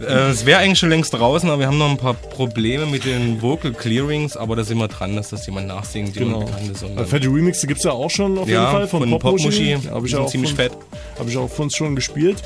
Äh, 0.00 0.30
es 0.30 0.46
wäre 0.46 0.60
eigentlich 0.60 0.78
schon 0.78 0.90
längst 0.90 1.12
draußen, 1.12 1.50
aber 1.50 1.58
wir 1.58 1.66
haben 1.66 1.76
noch 1.76 1.90
ein 1.90 1.96
paar 1.96 2.14
Probleme 2.14 2.86
mit 2.86 3.04
den 3.04 3.42
Vocal 3.42 3.72
Clearings, 3.72 4.36
aber 4.36 4.54
da 4.54 4.62
sind 4.62 4.78
wir 4.78 4.86
dran, 4.86 5.16
dass 5.16 5.30
das 5.30 5.44
jemand 5.46 5.66
nachsingt, 5.66 6.14
die 6.14 6.20
Genau. 6.20 6.42
ist. 6.72 6.84
Und 6.84 6.92
Äh, 6.92 6.94
dann- 6.98 7.06
Fette 7.08 7.26
Remixe 7.26 7.66
gibt 7.66 7.78
es 7.78 7.84
ja 7.84 7.90
auch 7.90 8.08
schon 8.08 8.38
auf 8.38 8.48
Ja, 8.48 8.60
jeden 8.60 8.72
Fall 8.78 8.86
von, 8.86 9.00
von 9.00 9.18
Popmuschi. 9.18 9.74
Popmuschi. 9.74 9.88
Habe 9.90 10.00
Die 10.02 10.04
ich 10.06 10.10
sind 10.12 10.20
auch 10.20 10.30
ziemlich 10.30 10.50
von, 10.50 10.56
fett. 10.56 10.72
Habe 11.18 11.28
ich 11.28 11.36
auch 11.36 11.50
von 11.50 11.64
uns 11.64 11.74
schon 11.74 11.96
gespielt. 11.96 12.36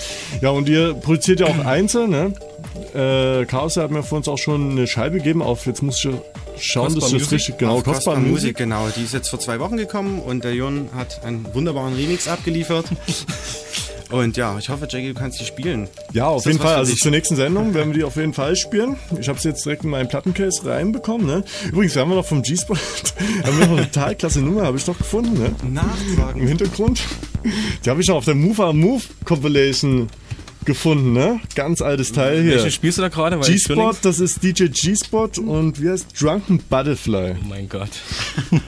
Ja, 0.40 0.48
und 0.48 0.66
ihr 0.66 0.94
produziert 0.94 1.40
ja 1.40 1.46
auch 1.48 1.58
einzeln, 1.66 2.08
ne? 2.08 2.32
Äh, 2.94 3.44
Chaos 3.44 3.76
hat 3.76 3.90
mir 3.90 4.02
von 4.02 4.18
uns 4.18 4.28
auch 4.28 4.38
schon 4.38 4.70
eine 4.70 4.86
Scheibe 4.86 5.18
gegeben 5.18 5.42
auf, 5.42 5.66
jetzt 5.66 5.82
muss 5.82 6.02
ich 6.02 6.10
schauen, 6.58 6.94
dass 6.94 7.12
ich 7.12 7.22
das 7.22 7.32
richtig, 7.32 7.58
genau, 7.58 7.78
Auf 7.78 7.84
kostbare 7.84 8.16
Kostbar 8.16 8.30
Musik. 8.32 8.56
genau. 8.56 8.88
Die 8.96 9.02
ist 9.02 9.14
jetzt 9.14 9.28
vor 9.28 9.40
zwei 9.40 9.60
Wochen 9.60 9.76
gekommen 9.76 10.20
und 10.20 10.44
der 10.44 10.54
Jon 10.54 10.88
hat 10.94 11.24
einen 11.24 11.46
wunderbaren 11.54 11.94
Remix 11.94 12.28
abgeliefert. 12.28 12.86
Und 14.12 14.36
ja, 14.36 14.58
ich 14.58 14.68
hoffe, 14.68 14.86
Jackie, 14.88 15.08
du 15.08 15.14
kannst 15.14 15.40
die 15.40 15.44
spielen. 15.46 15.88
Ja, 16.12 16.26
auf 16.26 16.44
jeden 16.44 16.58
Fall. 16.58 16.76
Also 16.76 16.94
zur 16.94 17.10
nächsten 17.10 17.34
Sendung 17.34 17.72
werden 17.72 17.92
wir 17.92 17.98
die 17.98 18.04
auf 18.04 18.16
jeden 18.16 18.34
Fall 18.34 18.56
spielen. 18.56 18.96
Ich 19.18 19.26
habe 19.28 19.40
sie 19.40 19.48
jetzt 19.48 19.64
direkt 19.64 19.84
in 19.84 19.90
meinen 19.90 20.06
Plattencase 20.06 20.66
reinbekommen. 20.66 21.26
Ne? 21.26 21.44
Übrigens, 21.68 21.94
wir 21.94 22.02
haben 22.02 22.10
noch 22.10 22.26
vom 22.26 22.42
G-Spot 22.42 22.74
haben 23.44 23.58
wir 23.58 23.66
noch 23.66 23.78
eine 23.78 23.90
total 23.90 24.14
klasse 24.14 24.42
Nummer, 24.42 24.64
habe 24.64 24.76
ich 24.76 24.84
doch 24.84 24.98
gefunden. 24.98 25.38
Ne? 25.38 25.54
Nachfragen. 25.66 26.42
Im 26.42 26.46
Hintergrund. 26.46 27.02
Die 27.84 27.88
habe 27.88 28.02
ich 28.02 28.08
noch 28.08 28.16
auf 28.16 28.26
der 28.26 28.34
Move 28.34 28.62
on 28.62 28.78
Move 28.78 29.02
Compilation 29.24 30.08
gefunden. 30.64 31.12
Ne? 31.12 31.40
Ganz 31.54 31.82
altes 31.82 32.12
Teil 32.12 32.42
hier. 32.42 32.52
Welche 32.52 32.70
spielst 32.70 32.98
du 32.98 33.02
da 33.02 33.08
gerade? 33.08 33.38
G-Spot, 33.38 33.94
das 34.02 34.20
ist 34.20 34.42
DJ 34.42 34.66
G-Spot 34.66 35.28
und 35.44 35.80
wie 35.82 35.90
heißt 35.90 36.20
Drunken 36.20 36.58
Butterfly. 36.68 37.36
Oh 37.40 37.48
mein 37.48 37.68
Gott. 37.68 37.90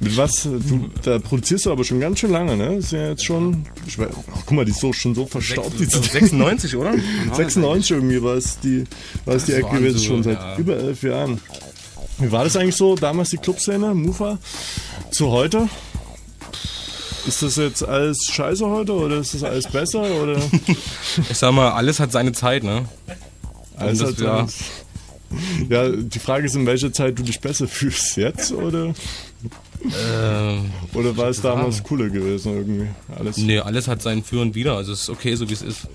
Mit 0.00 0.16
was? 0.16 0.42
Du, 0.42 0.90
da 1.02 1.18
produzierst 1.18 1.66
du 1.66 1.72
aber 1.72 1.84
schon 1.84 2.00
ganz 2.00 2.20
schön 2.20 2.30
lange, 2.30 2.56
ne? 2.56 2.76
Ist 2.76 2.92
ja 2.92 3.08
jetzt 3.08 3.24
schon. 3.24 3.64
Ich 3.86 3.98
weiß, 3.98 4.08
ach, 4.12 4.40
guck 4.46 4.52
mal, 4.52 4.64
die 4.64 4.72
ist 4.72 4.80
so, 4.80 4.92
schon 4.92 5.14
so 5.14 5.26
verstaubt. 5.26 5.78
die 5.78 5.84
also 5.84 6.00
CD. 6.00 6.20
96, 6.20 6.76
oder? 6.76 6.94
96 7.34 7.90
irgendwie 7.92 8.22
war 8.22 8.34
es 8.34 8.58
die, 8.60 8.84
war 9.24 9.36
es 9.36 9.44
die 9.44 9.52
Ecke 9.52 9.76
gewesen, 9.76 9.98
so, 9.98 10.04
schon 10.06 10.22
seit 10.22 10.38
ja. 10.38 10.56
über 10.58 10.76
elf 10.76 11.02
Jahren. 11.02 11.40
Wie 12.18 12.30
war 12.30 12.44
das 12.44 12.56
eigentlich 12.56 12.76
so, 12.76 12.94
damals 12.94 13.30
die 13.30 13.38
Clubszene, 13.38 13.94
Mufa, 13.94 14.38
zu 15.10 15.30
heute? 15.30 15.68
Ist 17.26 17.42
das 17.42 17.56
jetzt 17.56 17.86
alles 17.86 18.18
scheiße 18.30 18.66
heute 18.66 18.92
oder 18.92 19.18
ist 19.18 19.34
das 19.34 19.44
alles 19.44 19.66
besser? 19.68 20.02
Oder? 20.22 20.36
Ich 21.30 21.36
sag 21.38 21.52
mal, 21.52 21.70
alles 21.72 22.00
hat 22.00 22.10
seine 22.12 22.32
Zeit, 22.32 22.64
ne? 22.64 22.84
Alles 23.76 24.00
Und 24.00 24.06
hat 24.08 24.20
das, 24.20 24.60
ja, 25.68 25.88
Ja, 25.88 25.88
die 25.96 26.18
Frage 26.18 26.46
ist, 26.46 26.54
in 26.56 26.66
welcher 26.66 26.92
Zeit 26.92 27.18
du 27.18 27.22
dich 27.22 27.40
besser 27.40 27.68
fühlst. 27.68 28.16
Jetzt 28.16 28.52
oder? 28.52 28.94
Ähm, 29.84 30.70
oder 30.94 31.16
war 31.16 31.28
es 31.28 31.40
damals 31.40 31.76
sagen. 31.76 31.88
cooler 31.88 32.08
gewesen 32.08 32.56
irgendwie? 32.56 32.88
Alles? 33.16 33.36
Nee, 33.36 33.58
alles 33.58 33.88
hat 33.88 34.02
sein 34.02 34.22
Für 34.22 34.40
und 34.40 34.54
Wider. 34.54 34.76
Also 34.76 34.92
es 34.92 35.02
ist 35.02 35.10
okay, 35.10 35.34
so 35.34 35.48
wie 35.48 35.52
es 35.54 35.62
ist. 35.62 35.88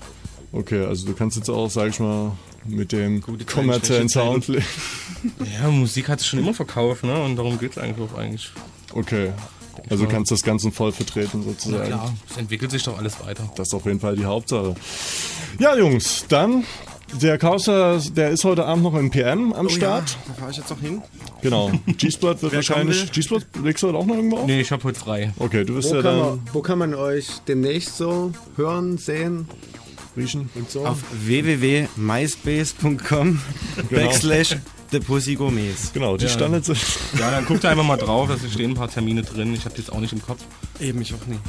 Okay, 0.52 0.84
also 0.84 1.06
du 1.06 1.12
kannst 1.14 1.36
jetzt 1.36 1.50
auch, 1.50 1.70
sag 1.70 1.88
ich 1.90 2.00
mal, 2.00 2.32
mit 2.66 2.92
dem 2.92 3.22
kommerziellen 3.46 4.08
Sound 4.08 4.48
leben. 4.48 4.64
Ja, 5.60 5.68
Musik 5.68 6.08
hat 6.08 6.20
es 6.20 6.26
schon 6.26 6.38
immer 6.38 6.54
verkauft, 6.54 7.04
ne? 7.04 7.22
Und 7.22 7.36
darum 7.36 7.58
geht's 7.58 7.76
eigentlich 7.76 8.10
auch 8.10 8.16
eigentlich. 8.16 8.50
Okay. 8.94 9.30
Also 9.90 10.06
kannst 10.06 10.30
das 10.30 10.42
Ganze 10.42 10.70
voll 10.70 10.92
vertreten 10.92 11.42
Na 11.44 11.52
sozusagen. 11.52 11.86
klar, 11.86 12.14
es 12.30 12.36
entwickelt 12.36 12.70
sich 12.70 12.82
doch 12.82 12.98
alles 12.98 13.18
weiter. 13.24 13.50
Das 13.56 13.68
ist 13.68 13.74
auf 13.74 13.84
jeden 13.86 14.00
Fall 14.00 14.16
die 14.16 14.24
Hauptsache. 14.24 14.74
Ja, 15.58 15.76
Jungs, 15.76 16.24
dann 16.28 16.64
der 17.22 17.38
Kauser, 17.38 17.98
der 18.12 18.30
ist 18.30 18.44
heute 18.44 18.66
Abend 18.66 18.84
noch 18.84 18.94
im 18.94 19.10
PM 19.10 19.52
am 19.54 19.66
Oh 19.66 19.70
Start. 19.70 20.10
Ja, 20.10 20.16
da 20.28 20.34
fahre 20.34 20.50
ich 20.50 20.58
jetzt 20.58 20.68
noch 20.70 20.80
hin. 20.80 21.00
Genau. 21.40 21.70
G-Spot 21.86 22.40
wird 22.42 22.54
wahrscheinlich. 22.54 23.10
G-Spot 23.12 23.38
legst 23.62 23.82
du 23.82 23.88
heute 23.88 23.98
auch 23.98 24.04
noch 24.06 24.16
irgendwo 24.16 24.38
auf? 24.38 24.46
Nee, 24.46 24.60
ich 24.60 24.70
hab 24.72 24.84
heute 24.84 24.98
frei. 25.00 25.32
Okay, 25.38 25.64
du 25.64 25.74
wirst 25.74 25.90
Wo 25.90 25.94
ja 25.96 26.02
kann, 26.02 26.18
dann 26.18 26.28
man, 26.28 26.40
wo 26.52 26.60
kann 26.60 26.78
man 26.78 26.94
euch 26.94 27.28
demnächst 27.46 27.96
so 27.96 28.32
hören, 28.56 28.98
sehen 28.98 29.48
riechen. 30.16 30.50
und 30.54 30.70
so? 30.70 30.84
Auf 30.84 30.98
www.myspace.com 31.24 33.40
backslash 33.90 34.56
The 34.90 35.00
Pussy 35.00 35.34
Gourmets. 35.34 35.92
Genau, 35.92 36.16
die 36.16 36.24
Ja. 36.24 36.30
Standards 36.30 36.66
sind. 36.66 36.78
Ja, 37.18 37.30
dann 37.30 37.44
guckt 37.44 37.62
da 37.64 37.70
einfach 37.70 37.84
mal 37.84 37.96
drauf, 37.96 38.28
da 38.28 38.36
stehen 38.48 38.70
ein 38.70 38.74
paar 38.74 38.88
Termine 38.90 39.22
drin. 39.22 39.52
Ich 39.54 39.64
hab 39.66 39.74
die 39.74 39.82
jetzt 39.82 39.92
auch 39.92 40.00
nicht 40.00 40.12
im 40.12 40.22
Kopf. 40.22 40.40
Eben, 40.80 41.02
ich 41.02 41.12
auch 41.12 41.26
nicht. 41.26 41.40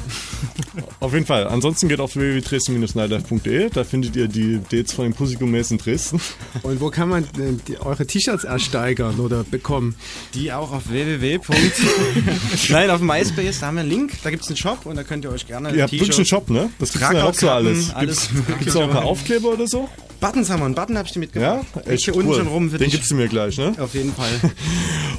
Auf 1.00 1.14
jeden 1.14 1.24
Fall. 1.24 1.46
Ansonsten 1.46 1.88
geht 1.88 2.00
auf 2.00 2.16
www.dresden-nightlife.de. 2.16 3.70
Da 3.70 3.84
findet 3.84 4.16
ihr 4.16 4.28
die 4.28 4.60
Dates 4.70 4.92
von 4.92 5.04
den 5.04 5.14
Pussy-Gourmets 5.14 5.70
in 5.70 5.78
Dresden. 5.78 6.20
Und 6.62 6.80
wo 6.80 6.90
kann 6.90 7.08
man 7.08 7.24
äh, 7.24 7.52
die, 7.66 7.78
eure 7.78 8.06
T-Shirts 8.06 8.44
ersteigern 8.44 9.20
oder 9.20 9.44
bekommen? 9.44 9.94
Die 10.34 10.52
auch 10.52 10.72
auf 10.72 10.90
www. 10.90 11.38
Nein, 12.70 12.90
auf 12.90 13.00
MySpace, 13.00 13.60
da 13.60 13.66
haben 13.68 13.76
wir 13.76 13.80
einen 13.82 13.90
Link, 13.90 14.12
da 14.22 14.30
gibt 14.30 14.42
es 14.42 14.48
einen 14.48 14.56
Shop 14.56 14.84
und 14.84 14.96
da 14.96 15.04
könnt 15.04 15.24
ihr 15.24 15.30
euch 15.30 15.46
gerne 15.46 15.74
Ihr 15.74 15.82
habt 15.84 15.92
wirklich 15.92 16.16
einen 16.16 16.26
Shop, 16.26 16.50
ne? 16.50 16.70
Das 16.78 16.92
gibt's 16.92 17.08
ja 17.12 17.24
auch 17.24 17.34
so 17.34 17.48
alles. 17.50 17.94
alles. 17.94 18.28
Gibt's, 18.30 18.58
gibt's 18.58 18.76
auch 18.76 18.82
ein 18.82 18.90
paar 18.90 19.04
Aufkleber 19.04 19.50
oder 19.50 19.66
so? 19.66 19.88
Buttons 20.20 20.50
haben 20.50 20.60
wir, 20.60 20.66
einen 20.66 20.74
Button 20.74 20.96
habe 20.98 21.06
ich 21.06 21.12
dir 21.12 21.20
mitgebracht. 21.20 21.64
Ja? 21.74 21.80
Echt 21.92 22.04
hier 22.04 22.14
unten 22.16 22.34
schon 22.34 22.46
rum 22.46 22.70
für 22.70 22.78
Den 22.78 22.84
dich. 22.84 22.94
gibst 22.94 23.10
du 23.10 23.14
mir 23.14 23.28
gleich, 23.28 23.56
ne? 23.58 23.74
Auf 23.78 23.94
jeden 23.94 24.12
Fall. 24.14 24.28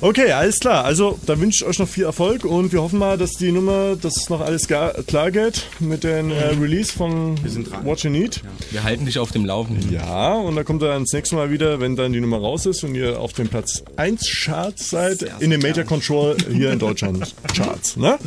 Okay, 0.03 0.31
alles 0.31 0.57
klar. 0.59 0.83
Also, 0.83 1.19
da 1.27 1.39
wünsche 1.39 1.63
ich 1.63 1.69
euch 1.69 1.77
noch 1.77 1.87
viel 1.87 2.05
Erfolg 2.05 2.43
und 2.43 2.73
wir 2.73 2.81
hoffen 2.81 2.97
mal, 2.97 3.19
dass 3.19 3.33
die 3.33 3.51
Nummer, 3.51 3.95
dass 3.95 4.29
noch 4.31 4.41
alles 4.41 4.67
gar, 4.67 4.93
klar 5.03 5.29
geht 5.29 5.67
mit 5.79 6.03
dem 6.03 6.31
äh, 6.31 6.45
Release 6.59 6.91
von 6.91 7.35
What 7.83 8.01
You 8.01 8.09
Need. 8.09 8.41
Wir 8.71 8.81
halten 8.83 9.05
dich 9.05 9.19
auf 9.19 9.31
dem 9.31 9.45
Laufenden. 9.45 9.93
Ja, 9.93 10.33
und 10.33 10.55
dann 10.55 10.65
kommt 10.65 10.81
er 10.81 10.87
dann 10.87 11.03
das 11.03 11.13
nächste 11.13 11.35
Mal 11.35 11.51
wieder, 11.51 11.79
wenn 11.81 11.95
dann 11.95 12.13
die 12.13 12.19
Nummer 12.19 12.39
raus 12.39 12.65
ist 12.65 12.83
und 12.83 12.95
ihr 12.95 13.19
auf 13.19 13.33
dem 13.33 13.47
Platz 13.47 13.83
1 13.97 14.41
Charts 14.43 14.89
seid, 14.89 15.23
in 15.39 15.51
den 15.51 15.61
Major 15.61 15.83
Control 15.83 16.35
hier 16.51 16.71
in 16.71 16.79
Deutschland 16.79 17.35
Charts. 17.55 17.95
Ne? 17.95 18.17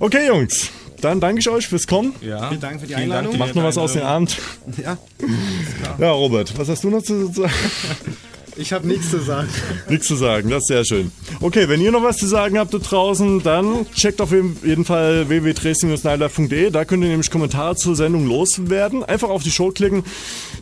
Okay, 0.00 0.26
Jungs, 0.26 0.70
dann 1.04 1.20
danke 1.20 1.40
ich 1.40 1.48
euch 1.48 1.68
fürs 1.68 1.86
Kommen. 1.86 2.14
Ja. 2.20 2.48
Vielen 2.48 2.60
Dank 2.60 2.80
für 2.80 2.86
die 2.86 2.92
Dank 2.92 3.04
Einladung. 3.04 3.38
Macht 3.38 3.54
noch 3.54 3.62
was 3.62 3.78
aus 3.78 3.92
dem 3.92 4.02
Abend. 4.02 4.38
Ja. 4.82 4.96
Ja, 5.98 6.10
Robert, 6.10 6.56
was 6.58 6.68
hast 6.68 6.82
du 6.84 6.90
noch 6.90 7.02
zu 7.02 7.26
sagen? 7.26 7.52
Ich 8.56 8.72
habe 8.72 8.86
nichts 8.86 9.10
zu 9.10 9.20
sagen. 9.20 9.48
Nichts 9.88 10.06
zu 10.06 10.14
sagen, 10.14 10.48
das 10.48 10.58
ist 10.58 10.68
sehr 10.68 10.84
schön. 10.84 11.10
Okay, 11.40 11.68
wenn 11.68 11.80
ihr 11.80 11.90
noch 11.90 12.04
was 12.04 12.18
zu 12.18 12.26
sagen 12.26 12.56
habt 12.56 12.72
da 12.72 12.78
draußen, 12.78 13.42
dann 13.42 13.86
checkt 13.94 14.20
auf 14.20 14.30
jeden 14.30 14.84
Fall 14.84 15.28
www.dresden-nightlife.de. 15.28 16.70
Da 16.70 16.84
könnt 16.84 17.02
ihr 17.02 17.10
nämlich 17.10 17.30
Kommentare 17.30 17.74
zur 17.74 17.96
Sendung 17.96 18.28
loswerden. 18.28 19.02
Einfach 19.02 19.28
auf 19.28 19.42
die 19.42 19.50
Show 19.50 19.72
klicken, 19.72 20.04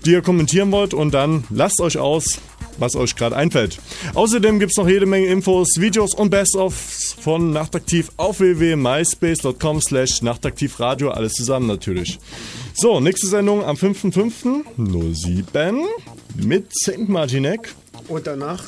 die 0.07 0.13
ihr 0.13 0.23
kommentieren 0.23 0.73
wollt 0.73 0.95
und 0.95 1.13
dann 1.13 1.45
lasst 1.51 1.81
euch 1.83 1.99
aus 1.99 2.39
was 2.79 2.97
euch 2.97 3.17
gerade 3.17 3.37
einfällt. 3.37 3.79
Außerdem 4.15 4.59
gibt 4.59 4.73
es 4.73 4.77
noch 4.77 4.89
jede 4.89 5.07
Menge 5.07 5.27
Infos, 5.27 5.69
Videos 5.79 6.15
und 6.15 6.31
Best-ofs 6.31 7.17
von 7.21 7.53
Nachtaktiv 7.53 8.11
auf 8.17 8.41
www.myspace.com 8.41 9.81
slash 9.81 10.23
nachtaktivradio, 10.23 11.11
alles 11.11 11.33
zusammen 11.33 11.67
natürlich. 11.67 12.19
So, 12.75 13.01
nächste 13.01 13.27
Sendung 13.27 13.65
am 13.65 13.77
5.5.07 13.77 15.85
mit 16.37 16.73
St. 16.75 17.09
Martinek. 17.09 17.75
Und 18.09 18.27
danach 18.27 18.65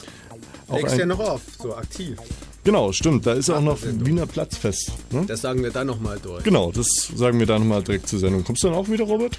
legst 0.72 0.94
du 0.94 1.00
ja 1.00 1.06
noch 1.06 1.20
auf, 1.20 1.40
so 1.60 1.74
aktiv. 1.74 2.16
Genau, 2.64 2.92
stimmt, 2.92 3.26
da 3.26 3.34
ist 3.34 3.50
auch 3.50 3.60
noch 3.60 3.78
Wiener 3.82 4.26
Platzfest. 4.26 4.92
Ne? 5.10 5.24
Das 5.26 5.42
sagen 5.42 5.62
wir 5.62 5.70
dann 5.70 5.86
nochmal 5.86 6.18
durch. 6.22 6.42
Genau, 6.44 6.72
das 6.72 6.86
sagen 7.14 7.38
wir 7.38 7.46
dann 7.46 7.60
nochmal 7.60 7.82
direkt 7.82 8.08
zur 8.08 8.18
Sendung. 8.18 8.42
Kommst 8.42 8.62
du 8.62 8.68
dann 8.68 8.76
auch 8.76 8.88
wieder, 8.88 9.04
Robert? 9.04 9.38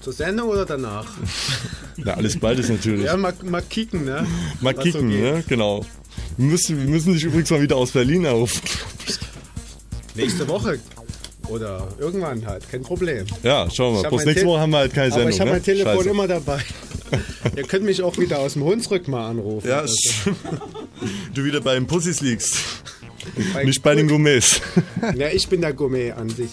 Zur 0.00 0.12
Sendung 0.12 0.48
oder 0.48 0.64
danach? 0.64 1.06
Ja, 2.02 2.14
alles 2.14 2.38
beides 2.40 2.70
natürlich. 2.70 3.04
Ja, 3.04 3.16
mal, 3.18 3.34
mal 3.42 3.60
kicken, 3.60 4.06
ne? 4.06 4.26
Mal 4.62 4.74
Was 4.74 4.84
so 4.86 4.90
kicken, 4.92 5.10
geht. 5.10 5.20
ne? 5.20 5.44
Genau. 5.46 5.84
Wir 6.38 6.46
müssen, 6.46 6.78
wir 6.78 6.88
müssen 6.88 7.12
dich 7.12 7.24
übrigens 7.24 7.50
mal 7.50 7.60
wieder 7.60 7.76
aus 7.76 7.90
Berlin 7.90 8.26
aufrufen. 8.26 8.62
Nächste 10.14 10.48
Woche. 10.48 10.78
Oder 11.48 11.88
irgendwann 11.98 12.46
halt, 12.46 12.66
kein 12.70 12.80
Problem. 12.82 13.26
Ja, 13.42 13.68
schauen 13.70 13.96
wir 13.96 14.02
mal. 14.02 14.08
Bloß 14.08 14.24
nächste 14.24 14.40
Tel- 14.42 14.48
Woche 14.48 14.60
haben 14.60 14.70
wir 14.70 14.78
halt 14.78 14.94
keine 14.94 15.10
Sendung. 15.10 15.22
Aber 15.26 15.30
ich 15.34 15.40
habe 15.40 15.50
ne? 15.50 15.56
mein 15.56 15.62
Telefon 15.64 15.96
Scheiße. 15.96 16.08
immer 16.08 16.26
dabei. 16.28 16.64
Ihr 17.56 17.64
könnt 17.64 17.84
mich 17.84 18.02
auch 18.02 18.16
wieder 18.16 18.38
aus 18.38 18.54
dem 18.54 18.64
Hunsrück 18.64 19.06
mal 19.08 19.28
anrufen. 19.28 19.68
Ja, 19.68 19.84
stimmt. 19.86 20.38
Du 21.34 21.44
wieder 21.44 21.60
bei 21.60 21.74
den 21.74 21.86
Pussys 21.86 22.22
liegst. 22.22 22.56
Bei- 23.54 23.64
Nicht 23.64 23.82
bei 23.82 23.94
den 23.94 24.08
Gourmets. 24.08 24.60
ja, 25.16 25.28
ich 25.28 25.48
bin 25.48 25.60
der 25.60 25.72
Gourmet 25.72 26.12
an 26.12 26.28
sich. 26.30 26.50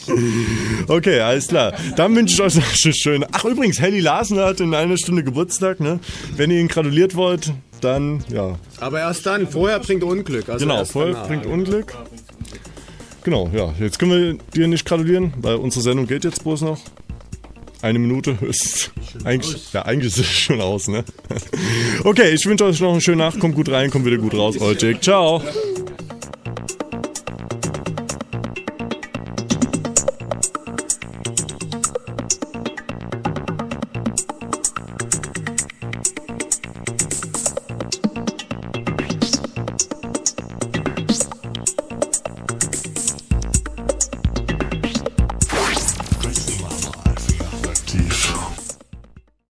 Okay, 0.87 1.19
alles 1.19 1.47
klar. 1.47 1.73
Dann 1.95 2.15
wünsche 2.15 2.33
ich 2.35 2.41
euch 2.41 2.55
noch 2.55 2.63
eine 2.85 2.93
schöne. 2.93 3.27
Ach, 3.31 3.45
übrigens, 3.45 3.79
Helly 3.79 3.99
Larsen 3.99 4.39
hat 4.39 4.59
in 4.59 4.73
einer 4.73 4.97
Stunde 4.97 5.23
Geburtstag, 5.23 5.79
ne? 5.79 5.99
Wenn 6.35 6.51
ihr 6.51 6.59
ihn 6.59 6.67
gratuliert 6.67 7.15
wollt, 7.15 7.53
dann, 7.81 8.23
ja. 8.33 8.57
Aber 8.79 8.99
erst 8.99 9.25
dann, 9.25 9.47
vorher 9.47 9.79
bringt 9.79 10.03
Unglück. 10.03 10.49
Also 10.49 10.65
genau, 10.65 10.83
voll 10.85 11.13
danach. 11.13 11.27
bringt 11.27 11.45
Unglück. 11.45 11.93
Genau, 13.23 13.49
ja. 13.53 13.73
Jetzt 13.79 13.99
können 13.99 14.11
wir 14.11 14.37
dir 14.55 14.67
nicht 14.67 14.85
gratulieren, 14.85 15.33
weil 15.41 15.55
unsere 15.55 15.83
Sendung 15.83 16.07
geht 16.07 16.23
jetzt 16.23 16.43
bloß 16.43 16.61
noch. 16.61 16.79
Eine 17.81 17.99
Minute 17.99 18.37
ist 18.41 18.91
eigentlich, 19.23 19.71
ja, 19.73 19.83
eigentlich 19.83 20.13
ist 20.13 20.19
es 20.19 20.25
schon 20.25 20.61
aus, 20.61 20.87
ne? 20.87 21.03
Okay, 22.03 22.31
ich 22.31 22.45
wünsche 22.45 22.65
euch 22.65 22.79
noch 22.79 22.91
einen 22.93 23.01
schönen 23.01 23.19
Nacht. 23.19 23.39
Kommt 23.39 23.55
gut 23.55 23.69
rein, 23.69 23.91
kommt 23.91 24.05
wieder 24.05 24.17
gut 24.17 24.33
raus. 24.33 24.55
Euer. 24.59 24.75
Ciao. 24.99 25.43